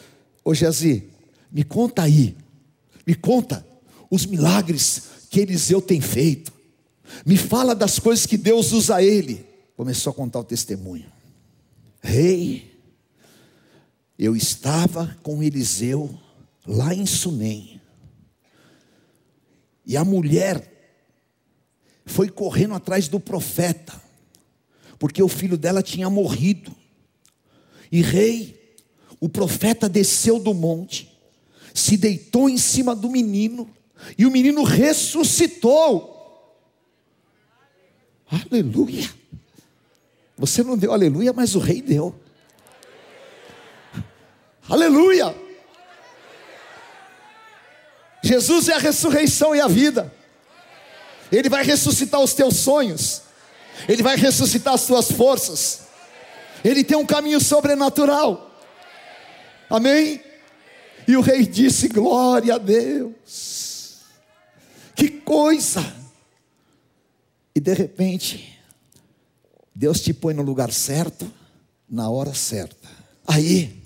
Ô 0.46 0.54
Gezi, 0.54 1.10
me 1.52 1.64
conta 1.64 2.04
aí, 2.04 2.38
me 3.06 3.16
conta 3.16 3.66
os 4.10 4.26
milagres 4.26 5.04
que 5.30 5.40
Eliseu 5.40 5.82
tem 5.82 6.02
feito, 6.02 6.52
me 7.26 7.38
fala 7.38 7.74
das 7.74 8.00
coisas 8.00 8.26
que 8.26 8.38
Deus 8.38 8.72
usa 8.72 9.02
ele. 9.02 9.46
Começou 9.76 10.12
a 10.12 10.14
contar 10.14 10.40
o 10.40 10.44
testemunho. 10.44 11.12
Rei, 12.02 12.72
eu 14.18 14.36
estava 14.36 15.18
com 15.24 15.44
Eliseu 15.44 16.18
lá 16.66 16.94
em 16.94 17.06
Sunem, 17.06 17.80
e 19.86 19.96
a 19.96 20.04
mulher 20.04 20.74
foi 22.06 22.30
correndo 22.30 22.74
atrás 22.74 23.08
do 23.08 23.20
profeta 23.20 24.08
porque 25.00 25.22
o 25.22 25.28
filho 25.28 25.58
dela 25.58 25.84
tinha 25.84 26.10
morrido. 26.10 26.76
E 27.92 28.02
rei, 28.02 28.76
o 29.20 29.30
profeta 29.30 29.88
desceu 29.88 30.40
do 30.40 30.54
monte, 30.54 31.12
se 31.74 31.96
deitou 31.96 32.50
em 32.50 32.58
cima 32.58 32.96
do 32.96 33.10
menino, 33.10 33.70
e 34.18 34.26
o 34.26 34.32
menino 34.32 34.64
ressuscitou. 34.64 36.16
Aleluia. 38.30 39.10
Você 40.38 40.64
não 40.64 40.78
deu 40.78 40.94
aleluia, 40.94 41.34
mas 41.34 41.56
o 41.56 41.60
rei 41.60 41.82
deu. 41.82 42.16
Aleluia. 44.70 45.36
Jesus 48.22 48.68
é 48.68 48.74
a 48.74 48.80
ressurreição 48.80 49.56
e 49.56 49.62
a 49.62 49.68
vida. 49.68 50.14
Ele 51.32 51.50
vai 51.50 51.64
ressuscitar 51.64 52.20
os 52.22 52.34
teus 52.34 52.58
sonhos. 52.58 53.22
Ele 53.88 54.04
vai 54.04 54.16
ressuscitar 54.16 54.74
as 54.74 54.82
suas 54.82 55.12
forças. 55.12 55.88
Ele 56.64 56.84
tem 56.84 56.98
um 56.98 57.06
caminho 57.06 57.40
sobrenatural. 57.40 58.52
Amém? 59.70 60.22
E 61.08 61.16
o 61.16 61.22
rei 61.22 61.46
disse: 61.46 61.88
Glória 61.88 62.56
a 62.56 62.58
Deus. 62.58 63.67
Que 65.08 65.22
coisa! 65.22 65.96
E 67.56 67.62
de 67.62 67.74
repente, 67.74 68.60
Deus 69.74 70.02
te 70.02 70.14
põe 70.14 70.34
no 70.34 70.42
lugar 70.42 70.70
certo, 70.74 71.32
na 71.90 72.10
hora 72.10 72.34
certa. 72.34 72.90
Aí, 73.26 73.82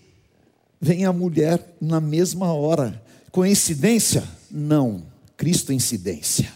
vem 0.79 1.05
a 1.05 1.13
mulher 1.13 1.75
na 1.79 2.01
mesma 2.01 2.51
hora. 2.51 2.99
Coincidência? 3.31 4.27
Não. 4.49 5.05
Cristo 5.37 5.71
incidência. 5.71 6.51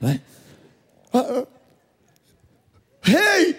Né? 0.00 0.20
Rei, 3.00 3.56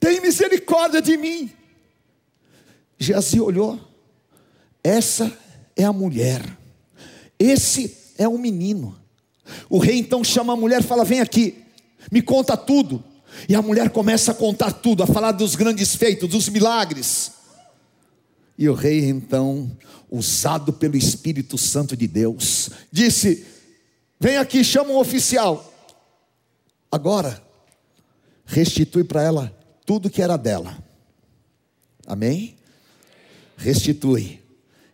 tem 0.00 0.22
misericórdia 0.22 1.02
de 1.02 1.18
mim. 1.18 1.52
Geazi 2.98 3.38
olhou, 3.38 3.78
essa 4.82 5.30
é 5.76 5.84
a 5.84 5.92
mulher, 5.92 6.40
esse 7.38 8.14
é 8.16 8.26
o 8.26 8.38
menino. 8.38 9.03
O 9.68 9.78
rei 9.78 9.98
então 9.98 10.24
chama 10.24 10.52
a 10.52 10.56
mulher 10.56 10.80
e 10.80 10.84
fala: 10.84 11.04
Vem 11.04 11.20
aqui, 11.20 11.62
me 12.10 12.22
conta 12.22 12.56
tudo. 12.56 13.02
E 13.48 13.54
a 13.54 13.62
mulher 13.62 13.90
começa 13.90 14.30
a 14.30 14.34
contar 14.34 14.72
tudo, 14.72 15.02
a 15.02 15.06
falar 15.06 15.32
dos 15.32 15.56
grandes 15.56 15.94
feitos, 15.96 16.28
dos 16.28 16.48
milagres. 16.48 17.32
E 18.56 18.68
o 18.68 18.74
rei 18.74 19.08
então, 19.08 19.70
usado 20.10 20.72
pelo 20.72 20.96
Espírito 20.96 21.58
Santo 21.58 21.96
de 21.96 22.06
Deus, 22.06 22.70
disse: 22.90 23.46
Vem 24.20 24.36
aqui, 24.36 24.62
chama 24.62 24.90
um 24.90 24.98
oficial. 24.98 25.72
Agora, 26.90 27.42
restitui 28.46 29.02
para 29.02 29.22
ela 29.22 29.64
tudo 29.84 30.08
que 30.08 30.22
era 30.22 30.36
dela. 30.36 30.78
Amém? 32.06 32.56
Restitui. 33.56 34.40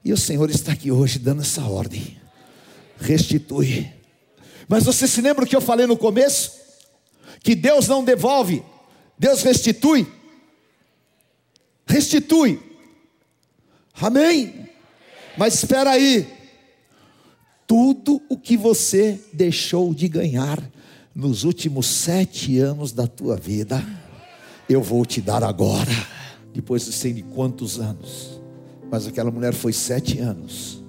E 0.04 0.12
o 0.12 0.16
Senhor 0.16 0.48
está 0.48 0.72
aqui 0.72 0.90
hoje 0.90 1.18
dando 1.18 1.42
essa 1.42 1.62
ordem. 1.62 2.16
Restitui. 2.98 3.99
Mas 4.70 4.84
você 4.84 5.08
se 5.08 5.20
lembra 5.20 5.44
o 5.44 5.48
que 5.48 5.56
eu 5.56 5.60
falei 5.60 5.84
no 5.84 5.96
começo? 5.96 6.52
Que 7.42 7.56
Deus 7.56 7.88
não 7.88 8.04
devolve, 8.04 8.62
Deus 9.18 9.42
restitui. 9.42 10.06
Restitui. 11.84 12.62
Amém? 14.00 14.68
Mas 15.36 15.54
espera 15.54 15.90
aí. 15.90 16.24
Tudo 17.66 18.22
o 18.28 18.36
que 18.36 18.56
você 18.56 19.20
deixou 19.32 19.92
de 19.92 20.06
ganhar 20.06 20.62
nos 21.12 21.42
últimos 21.42 21.88
sete 21.88 22.60
anos 22.60 22.92
da 22.92 23.08
tua 23.08 23.36
vida, 23.36 23.84
eu 24.68 24.80
vou 24.80 25.04
te 25.04 25.20
dar 25.20 25.42
agora, 25.42 25.90
depois 26.54 26.84
de 26.84 26.92
sei 26.92 27.12
de 27.12 27.24
quantos 27.24 27.80
anos, 27.80 28.40
mas 28.88 29.04
aquela 29.04 29.32
mulher 29.32 29.52
foi 29.52 29.72
sete 29.72 30.20
anos, 30.20 30.80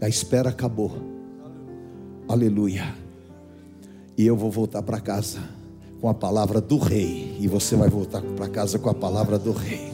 a 0.00 0.08
espera 0.08 0.48
acabou, 0.48 1.13
aleluia, 2.28 2.94
e 4.16 4.26
eu 4.26 4.36
vou 4.36 4.50
voltar 4.50 4.82
para 4.82 5.00
casa, 5.00 5.40
com 6.00 6.08
a 6.08 6.14
palavra 6.14 6.60
do 6.60 6.76
rei. 6.76 7.36
E 7.40 7.48
você 7.48 7.76
vai 7.76 7.88
voltar 7.88 8.20
para 8.20 8.48
casa 8.48 8.78
com 8.78 8.90
a 8.90 8.94
palavra 8.94 9.38
do 9.38 9.52
rei. 9.52 9.92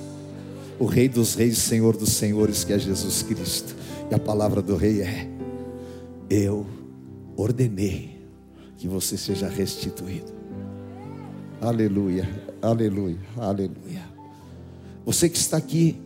O 0.79 0.85
rei 0.85 1.09
dos 1.09 1.35
reis, 1.35 1.59
Senhor 1.59 1.97
dos 1.97 2.13
senhores, 2.13 2.65
que 2.65 2.73
é 2.73 2.79
Jesus 2.79 3.23
Cristo. 3.23 3.77
E 4.11 4.15
a 4.15 4.19
palavra 4.19 4.61
do 4.61 4.77
rei 4.77 5.03
é: 5.03 5.29
Eu 6.29 6.67
ordenei 7.37 8.21
que 8.77 8.89
você 8.89 9.17
seja 9.17 9.49
restituído. 9.49 10.33
Aleluia, 11.61 12.29
aleluia, 12.63 13.19
aleluia. 13.37 14.03
Você 15.05 15.29
que 15.29 15.37
está 15.37 15.59
aqui, 15.59 16.01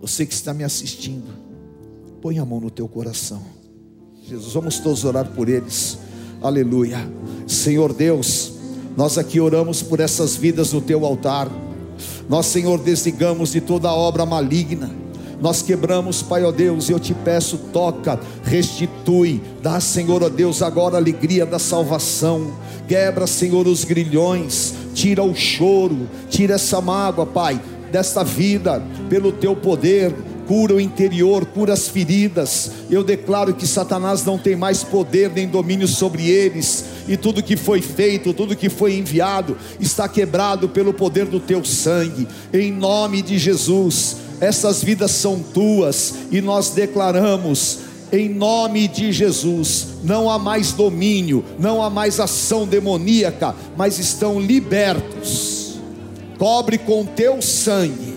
você 0.00 0.24
que 0.24 0.32
está 0.32 0.54
me 0.54 0.64
assistindo, 0.64 1.26
põe 2.22 2.38
a 2.38 2.44
mão 2.44 2.60
no 2.60 2.70
teu 2.70 2.88
coração. 2.88 3.42
Jesus, 4.26 4.54
vamos 4.54 4.78
todos 4.78 5.04
orar 5.04 5.26
por 5.26 5.50
eles. 5.50 5.98
Aleluia. 6.40 7.06
Senhor 7.46 7.92
Deus, 7.92 8.52
nós 8.96 9.18
aqui 9.18 9.38
oramos 9.38 9.82
por 9.82 10.00
essas 10.00 10.34
vidas 10.34 10.72
no 10.72 10.80
teu 10.80 11.04
altar. 11.04 11.46
Nós, 12.26 12.46
Senhor, 12.46 12.78
desligamos 12.78 13.52
de 13.52 13.60
toda 13.60 13.92
obra 13.92 14.24
maligna. 14.24 14.90
Nós 15.42 15.60
quebramos, 15.60 16.22
Pai, 16.22 16.42
ó 16.42 16.50
Deus, 16.50 16.88
e 16.88 16.92
eu 16.92 16.98
te 16.98 17.12
peço, 17.12 17.58
toca, 17.70 18.18
restitui, 18.42 19.42
dá, 19.62 19.78
Senhor, 19.78 20.22
ó 20.22 20.30
Deus, 20.30 20.62
agora 20.62 20.94
a 20.94 20.98
alegria 20.98 21.44
da 21.44 21.58
salvação. 21.58 22.50
Quebra, 22.88 23.26
Senhor, 23.26 23.66
os 23.66 23.84
grilhões, 23.84 24.72
tira 24.94 25.22
o 25.22 25.34
choro, 25.34 26.08
tira 26.30 26.54
essa 26.54 26.80
mágoa, 26.80 27.26
Pai, 27.26 27.60
desta 27.92 28.24
vida, 28.24 28.82
pelo 29.10 29.32
teu 29.32 29.54
poder 29.54 30.14
cura 30.46 30.74
o 30.74 30.80
interior, 30.80 31.44
cura 31.46 31.72
as 31.72 31.88
feridas. 31.88 32.70
Eu 32.90 33.02
declaro 33.02 33.54
que 33.54 33.66
Satanás 33.66 34.24
não 34.24 34.38
tem 34.38 34.56
mais 34.56 34.82
poder 34.82 35.30
nem 35.34 35.48
domínio 35.48 35.88
sobre 35.88 36.28
eles, 36.28 36.84
e 37.08 37.16
tudo 37.16 37.42
que 37.42 37.56
foi 37.56 37.80
feito, 37.80 38.32
tudo 38.32 38.56
que 38.56 38.68
foi 38.68 38.96
enviado, 38.96 39.56
está 39.80 40.08
quebrado 40.08 40.68
pelo 40.68 40.94
poder 40.94 41.26
do 41.26 41.40
teu 41.40 41.64
sangue, 41.64 42.26
em 42.52 42.72
nome 42.72 43.22
de 43.22 43.38
Jesus. 43.38 44.16
Essas 44.40 44.82
vidas 44.82 45.10
são 45.10 45.40
tuas, 45.40 46.14
e 46.30 46.40
nós 46.40 46.70
declaramos 46.70 47.80
em 48.12 48.28
nome 48.28 48.86
de 48.88 49.12
Jesus. 49.12 49.88
Não 50.02 50.30
há 50.30 50.38
mais 50.38 50.72
domínio, 50.72 51.44
não 51.58 51.82
há 51.82 51.90
mais 51.90 52.20
ação 52.20 52.66
demoníaca, 52.66 53.54
mas 53.76 53.98
estão 53.98 54.40
libertos. 54.40 55.78
Cobre 56.38 56.78
com 56.78 57.04
teu 57.04 57.40
sangue 57.40 58.14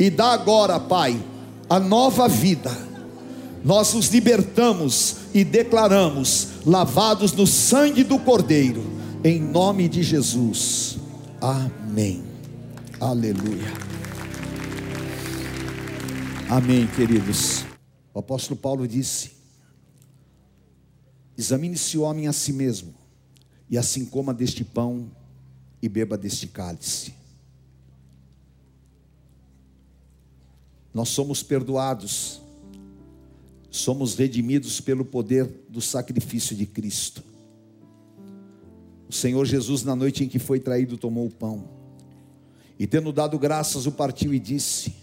e 0.00 0.08
dá 0.08 0.32
agora, 0.32 0.80
Pai, 0.80 1.20
a 1.70 1.78
nova 1.78 2.28
vida. 2.28 2.76
Nós 3.64 3.94
nos 3.94 4.08
libertamos 4.08 5.16
e 5.32 5.44
declaramos, 5.44 6.48
lavados 6.66 7.32
no 7.32 7.46
sangue 7.46 8.02
do 8.02 8.18
Cordeiro, 8.18 8.82
em 9.22 9.40
nome 9.40 9.88
de 9.88 10.02
Jesus. 10.02 10.98
Amém. 11.40 12.24
Aleluia. 12.98 13.72
Amém, 16.48 16.88
queridos. 16.88 17.64
O 18.12 18.18
apóstolo 18.18 18.58
Paulo 18.58 18.88
disse: 18.88 19.30
Examine-se 21.38 21.96
o 21.96 22.02
homem 22.02 22.26
a 22.26 22.32
si 22.32 22.52
mesmo, 22.52 22.92
e 23.68 23.78
assim 23.78 24.04
coma 24.04 24.34
deste 24.34 24.64
pão 24.64 25.08
e 25.80 25.88
beba 25.88 26.18
deste 26.18 26.48
cálice. 26.48 27.19
Nós 30.92 31.08
somos 31.08 31.42
perdoados, 31.42 32.40
somos 33.70 34.14
redimidos 34.14 34.80
pelo 34.80 35.04
poder 35.04 35.48
do 35.68 35.80
sacrifício 35.80 36.56
de 36.56 36.66
Cristo. 36.66 37.22
O 39.08 39.12
Senhor 39.12 39.44
Jesus, 39.44 39.82
na 39.82 39.94
noite 39.94 40.24
em 40.24 40.28
que 40.28 40.38
foi 40.38 40.60
traído, 40.60 40.96
tomou 40.96 41.26
o 41.26 41.30
pão 41.30 41.80
e, 42.80 42.86
tendo 42.86 43.12
dado 43.12 43.38
graças, 43.38 43.86
o 43.86 43.92
partiu 43.92 44.32
e 44.32 44.38
disse: 44.38 44.94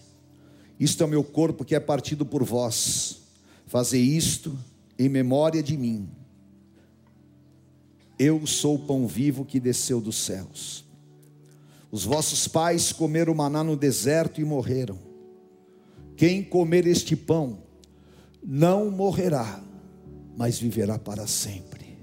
Isto 0.79 1.03
é 1.03 1.05
o 1.05 1.09
meu 1.09 1.23
corpo 1.23 1.63
que 1.63 1.75
é 1.75 1.79
partido 1.79 2.25
por 2.25 2.43
vós, 2.43 3.19
fazei 3.67 4.01
isto 4.01 4.57
em 4.97 5.07
memória 5.07 5.61
de 5.61 5.77
mim. 5.77 6.09
Eu 8.17 8.47
sou 8.47 8.75
o 8.75 8.79
pão 8.79 9.05
vivo 9.05 9.45
que 9.45 9.59
desceu 9.59 10.01
dos 10.01 10.15
céus. 10.15 10.83
Os 11.91 12.03
vossos 12.03 12.47
pais 12.47 12.91
comeram 12.91 13.35
maná 13.35 13.63
no 13.63 13.77
deserto 13.77 14.41
e 14.41 14.43
morreram. 14.43 15.06
Quem 16.17 16.43
comer 16.43 16.87
este 16.87 17.15
pão 17.15 17.59
não 18.43 18.89
morrerá, 18.89 19.61
mas 20.35 20.57
viverá 20.57 20.97
para 20.97 21.27
sempre. 21.27 21.95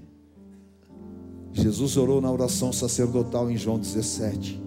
Jesus 1.51 1.97
orou 1.97 2.21
na 2.21 2.31
oração 2.31 2.71
sacerdotal 2.71 3.51
em 3.51 3.57
João 3.57 3.77
17. 3.77 4.63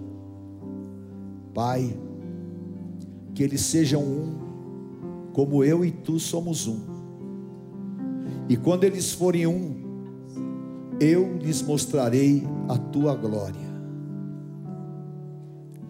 Pai, 1.51 1.97
que 3.33 3.41
eles 3.41 3.61
sejam 3.61 4.03
um, 4.03 5.31
como 5.33 5.63
eu 5.63 5.83
e 5.83 5.91
tu 5.91 6.19
somos 6.19 6.67
um. 6.67 6.79
E 8.47 8.55
quando 8.55 8.83
eles 8.83 9.11
forem 9.11 9.47
um, 9.47 9.75
eu 10.99 11.37
lhes 11.37 11.63
mostrarei 11.63 12.43
a 12.67 12.77
tua 12.77 13.15
glória. 13.15 13.67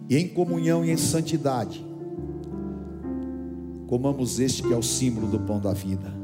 E 0.08 0.16
em 0.16 0.28
comunhão 0.28 0.82
e 0.82 0.90
em 0.90 0.96
santidade, 0.96 1.89
comamos 3.90 4.38
este 4.38 4.62
que 4.62 4.72
é 4.72 4.76
o 4.76 4.82
símbolo 4.84 5.26
do 5.26 5.40
pão 5.40 5.58
da 5.58 5.72
vida. 5.72 6.14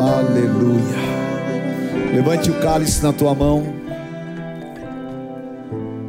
Aleluia. 0.00 0.82
Levante 2.12 2.50
o 2.50 2.60
cálice 2.60 3.00
na 3.00 3.12
tua 3.12 3.32
mão. 3.32 3.62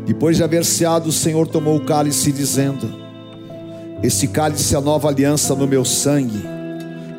Depois 0.07 0.35
de 0.35 0.43
haver 0.43 0.65
ceado, 0.65 1.09
o 1.09 1.11
Senhor 1.11 1.47
tomou 1.47 1.77
o 1.77 1.85
cálice, 1.85 2.31
dizendo: 2.31 2.91
Esse 4.01 4.29
cálice 4.29 4.73
é 4.73 4.79
a 4.79 4.81
nova 4.81 5.09
aliança 5.09 5.53
no 5.53 5.67
meu 5.67 5.85
sangue. 5.85 6.41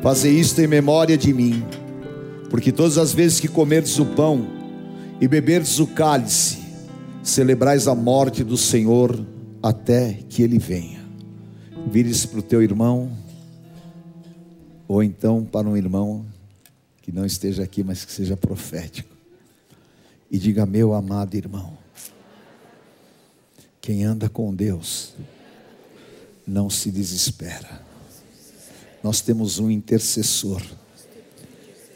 Fazer 0.01 0.31
isto 0.31 0.59
em 0.59 0.67
memória 0.67 1.17
de 1.17 1.33
mim 1.33 1.63
porque 2.51 2.69
todas 2.69 2.97
as 2.97 3.13
vezes 3.13 3.39
que 3.39 3.47
comerdes 3.47 3.97
o 3.97 4.05
pão 4.05 4.45
e 5.21 5.27
beberdes 5.27 5.79
o 5.79 5.87
cálice, 5.87 6.59
celebrais 7.23 7.87
a 7.87 7.95
morte 7.95 8.43
do 8.43 8.57
Senhor 8.57 9.25
até 9.63 10.19
que 10.27 10.43
ele 10.43 10.59
venha. 10.59 10.99
Vire-se 11.89 12.27
para 12.27 12.39
o 12.39 12.43
teu 12.43 12.61
irmão, 12.61 13.09
ou 14.85 15.01
então 15.01 15.45
para 15.45 15.65
um 15.65 15.77
irmão 15.77 16.25
que 17.01 17.09
não 17.09 17.25
esteja 17.25 17.63
aqui, 17.63 17.85
mas 17.85 18.03
que 18.03 18.11
seja 18.11 18.35
profético, 18.35 19.15
e 20.29 20.37
diga: 20.37 20.65
Meu 20.65 20.93
amado 20.93 21.35
irmão, 21.35 21.77
quem 23.79 24.03
anda 24.03 24.27
com 24.27 24.53
Deus 24.53 25.13
não 26.45 26.69
se 26.69 26.91
desespera. 26.91 27.81
Nós 29.01 29.21
temos 29.21 29.57
um 29.57 29.71
intercessor 29.71 30.61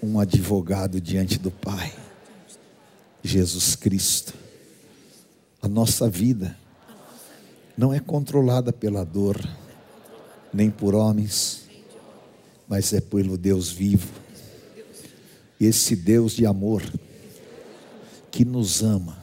um 0.05 0.19
advogado 0.19 1.01
diante 1.01 1.39
do 1.39 1.49
Pai, 1.49 1.91
Jesus 3.23 3.75
Cristo. 3.75 4.33
A 5.61 5.67
nossa 5.67 6.07
vida 6.07 6.55
não 7.75 7.91
é 7.91 7.99
controlada 7.99 8.71
pela 8.71 9.03
dor, 9.03 9.41
nem 10.53 10.69
por 10.69 10.93
homens, 10.93 11.63
mas 12.67 12.93
é 12.93 13.01
pelo 13.01 13.35
Deus 13.35 13.71
vivo. 13.71 14.07
Esse 15.59 15.95
Deus 15.95 16.33
de 16.33 16.45
amor 16.45 16.83
que 18.29 18.45
nos 18.45 18.83
ama, 18.83 19.17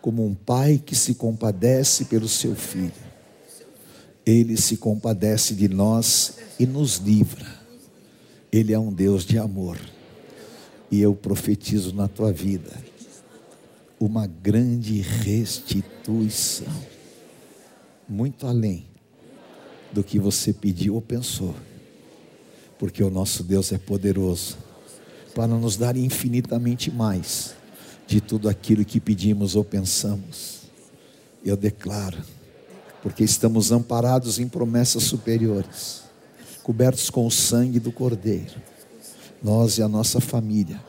como 0.00 0.24
um 0.24 0.34
pai 0.34 0.80
que 0.84 0.94
se 0.94 1.14
compadece 1.14 2.04
pelo 2.04 2.28
seu 2.28 2.54
filho. 2.54 2.92
Ele 4.24 4.56
se 4.56 4.76
compadece 4.76 5.54
de 5.54 5.68
nós 5.68 6.34
e 6.58 6.66
nos 6.66 6.98
livra 6.98 7.61
ele 8.52 8.74
é 8.74 8.78
um 8.78 8.92
Deus 8.92 9.24
de 9.24 9.38
amor. 9.38 9.78
E 10.90 11.00
eu 11.00 11.14
profetizo 11.14 11.94
na 11.94 12.06
tua 12.06 12.30
vida 12.30 12.70
uma 13.98 14.26
grande 14.26 15.00
restituição, 15.00 16.72
muito 18.06 18.46
além 18.46 18.84
do 19.90 20.04
que 20.04 20.18
você 20.18 20.52
pediu 20.52 20.96
ou 20.96 21.00
pensou, 21.00 21.54
porque 22.78 23.02
o 23.02 23.08
nosso 23.08 23.42
Deus 23.42 23.72
é 23.72 23.78
poderoso 23.78 24.58
para 25.34 25.46
nos 25.46 25.76
dar 25.76 25.96
infinitamente 25.96 26.90
mais 26.90 27.54
de 28.06 28.20
tudo 28.20 28.50
aquilo 28.50 28.84
que 28.84 29.00
pedimos 29.00 29.56
ou 29.56 29.64
pensamos. 29.64 30.62
Eu 31.42 31.56
declaro, 31.56 32.18
porque 33.02 33.24
estamos 33.24 33.72
amparados 33.72 34.38
em 34.38 34.46
promessas 34.46 35.04
superiores 35.04 36.02
cobertos 36.62 37.10
com 37.10 37.26
o 37.26 37.30
sangue 37.30 37.80
do 37.80 37.92
Cordeiro, 37.92 38.60
nós 39.42 39.78
e 39.78 39.82
a 39.82 39.88
nossa 39.88 40.20
família 40.20 40.80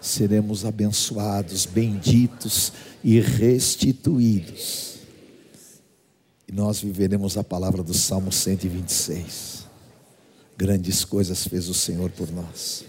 seremos 0.00 0.64
abençoados, 0.64 1.66
benditos 1.66 2.72
e 3.04 3.20
restituídos. 3.20 4.96
E 6.48 6.52
nós 6.52 6.80
viveremos 6.80 7.36
a 7.36 7.44
palavra 7.44 7.82
do 7.82 7.94
Salmo 7.94 8.32
126. 8.32 9.66
Grandes 10.56 11.04
coisas 11.04 11.46
fez 11.46 11.68
o 11.68 11.74
Senhor 11.74 12.10
por 12.10 12.30
nós. 12.32 12.84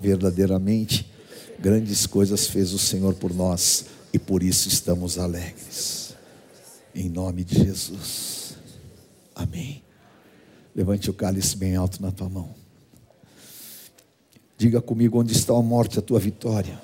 Verdadeiramente, 0.00 1.10
grandes 1.58 2.06
coisas 2.06 2.46
fez 2.46 2.72
o 2.72 2.78
Senhor 2.78 3.14
por 3.14 3.34
nós. 3.34 3.86
E 4.12 4.18
por 4.18 4.42
isso 4.42 4.68
estamos 4.68 5.18
alegres. 5.18 6.14
Em 6.94 7.08
nome 7.08 7.44
de 7.44 7.64
Jesus. 7.64 8.56
Amém. 9.34 9.82
Levante 10.80 11.10
o 11.10 11.12
cálice 11.12 11.54
bem 11.56 11.76
alto 11.76 12.00
na 12.00 12.10
tua 12.10 12.30
mão. 12.30 12.48
Diga 14.56 14.80
comigo 14.80 15.20
onde 15.20 15.34
está 15.34 15.52
a 15.52 15.60
morte, 15.60 15.98
a 15.98 16.02
tua 16.02 16.18
vitória. 16.18 16.80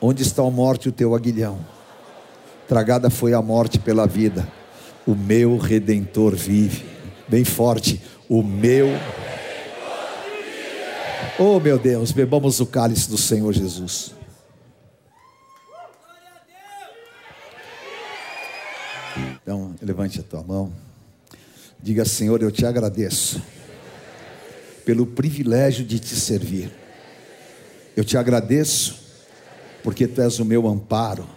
Onde 0.00 0.22
está 0.22 0.42
a 0.42 0.50
morte, 0.50 0.88
o 0.88 0.92
teu 0.92 1.14
aguilhão. 1.14 1.64
Tragada 2.66 3.10
foi 3.10 3.32
a 3.32 3.40
morte 3.40 3.78
pela 3.78 4.06
vida 4.06 4.48
o 5.06 5.14
meu 5.14 5.56
redentor 5.56 6.34
vive. 6.34 6.84
Bem 7.28 7.44
forte, 7.44 8.00
o 8.28 8.42
meu. 8.42 8.88
Oh 11.38 11.58
meu 11.58 11.78
Deus, 11.78 12.12
bebamos 12.12 12.60
o 12.60 12.66
cálice 12.66 13.08
do 13.08 13.18
Senhor 13.18 13.52
Jesus. 13.52 14.14
Então, 19.16 19.74
levante 19.80 20.20
a 20.20 20.22
tua 20.22 20.42
mão. 20.42 20.72
Diga, 21.84 22.06
Senhor, 22.06 22.40
eu 22.40 22.50
te 22.50 22.64
agradeço 22.64 23.42
pelo 24.86 25.04
privilégio 25.04 25.84
de 25.84 25.98
te 25.98 26.16
servir. 26.16 26.72
Eu 27.94 28.02
te 28.02 28.16
agradeço 28.16 29.02
porque 29.82 30.08
tu 30.08 30.22
és 30.22 30.38
o 30.38 30.46
meu 30.46 30.66
amparo, 30.66 31.28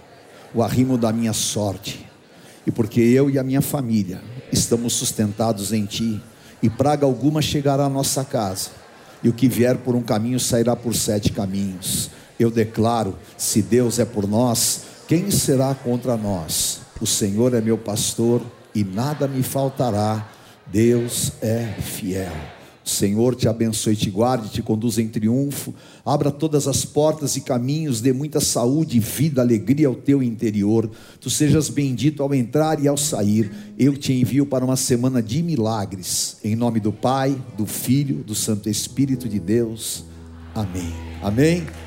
o 0.56 0.64
arrimo 0.64 0.98
da 0.98 1.12
minha 1.12 1.34
sorte 1.34 2.08
e 2.66 2.72
porque 2.72 3.02
eu 3.02 3.30
e 3.30 3.38
a 3.38 3.44
minha 3.44 3.62
família 3.62 4.22
estamos 4.50 4.94
sustentados 4.94 5.74
em 5.74 5.84
Ti, 5.84 6.24
e 6.64 6.70
praga 6.70 7.06
alguma 7.06 7.42
chegará 7.42 7.84
à 7.84 7.90
nossa 7.90 8.24
casa, 8.24 8.70
e 9.22 9.28
o 9.28 9.34
que 9.34 9.50
vier 9.50 9.76
por 9.80 9.96
um 9.96 10.02
caminho 10.02 10.40
sairá 10.40 10.78
por 10.78 10.96
sete 10.96 11.34
caminhos. 11.34 12.10
Eu 12.40 12.50
declaro: 12.50 13.18
se 13.38 13.62
Deus 13.62 14.00
é 14.00 14.06
por 14.06 14.26
nós, 14.26 14.84
quem 15.10 15.30
será 15.30 15.76
contra 15.76 16.16
nós? 16.16 16.80
O 17.02 17.06
Senhor 17.06 17.54
é 17.54 17.60
meu 17.60 17.78
pastor 17.78 18.42
e 18.74 18.86
nada 18.86 19.28
me 19.28 19.44
faltará. 19.44 20.37
Deus 20.71 21.34
é 21.41 21.65
fiel. 21.82 22.58
Senhor 22.89 23.36
te 23.36 23.47
abençoe, 23.47 23.95
te 23.95 24.10
guarde, 24.10 24.49
te 24.49 24.62
conduza 24.62 25.01
em 25.01 25.08
triunfo, 25.08 25.73
abra 26.06 26.32
todas 26.32 26.67
as 26.67 26.86
portas 26.86 27.36
e 27.36 27.41
caminhos, 27.41 27.99
dê 27.99 28.13
muita 28.13 28.39
saúde, 28.39 28.99
vida, 28.99 29.41
alegria 29.41 29.88
ao 29.88 29.95
teu 29.95 30.23
interior. 30.23 30.89
Tu 31.19 31.30
sejas 31.30 31.69
bendito 31.69 32.23
ao 32.23 32.34
entrar 32.34 32.82
e 32.82 32.88
ao 32.88 32.97
sair. 32.97 33.51
Eu 33.77 33.97
te 33.97 34.13
envio 34.13 34.45
para 34.45 34.63
uma 34.63 34.77
semana 34.77 35.21
de 35.21 35.43
milagres. 35.43 36.38
Em 36.43 36.56
nome 36.56 36.80
do 36.80 36.93
Pai, 36.93 37.36
do 37.58 37.65
Filho, 37.65 38.23
do 38.23 38.34
Santo 38.34 38.69
Espírito 38.69 39.27
de 39.27 39.39
Deus. 39.39 40.06
Amém. 40.56 40.93
Amém. 41.21 41.87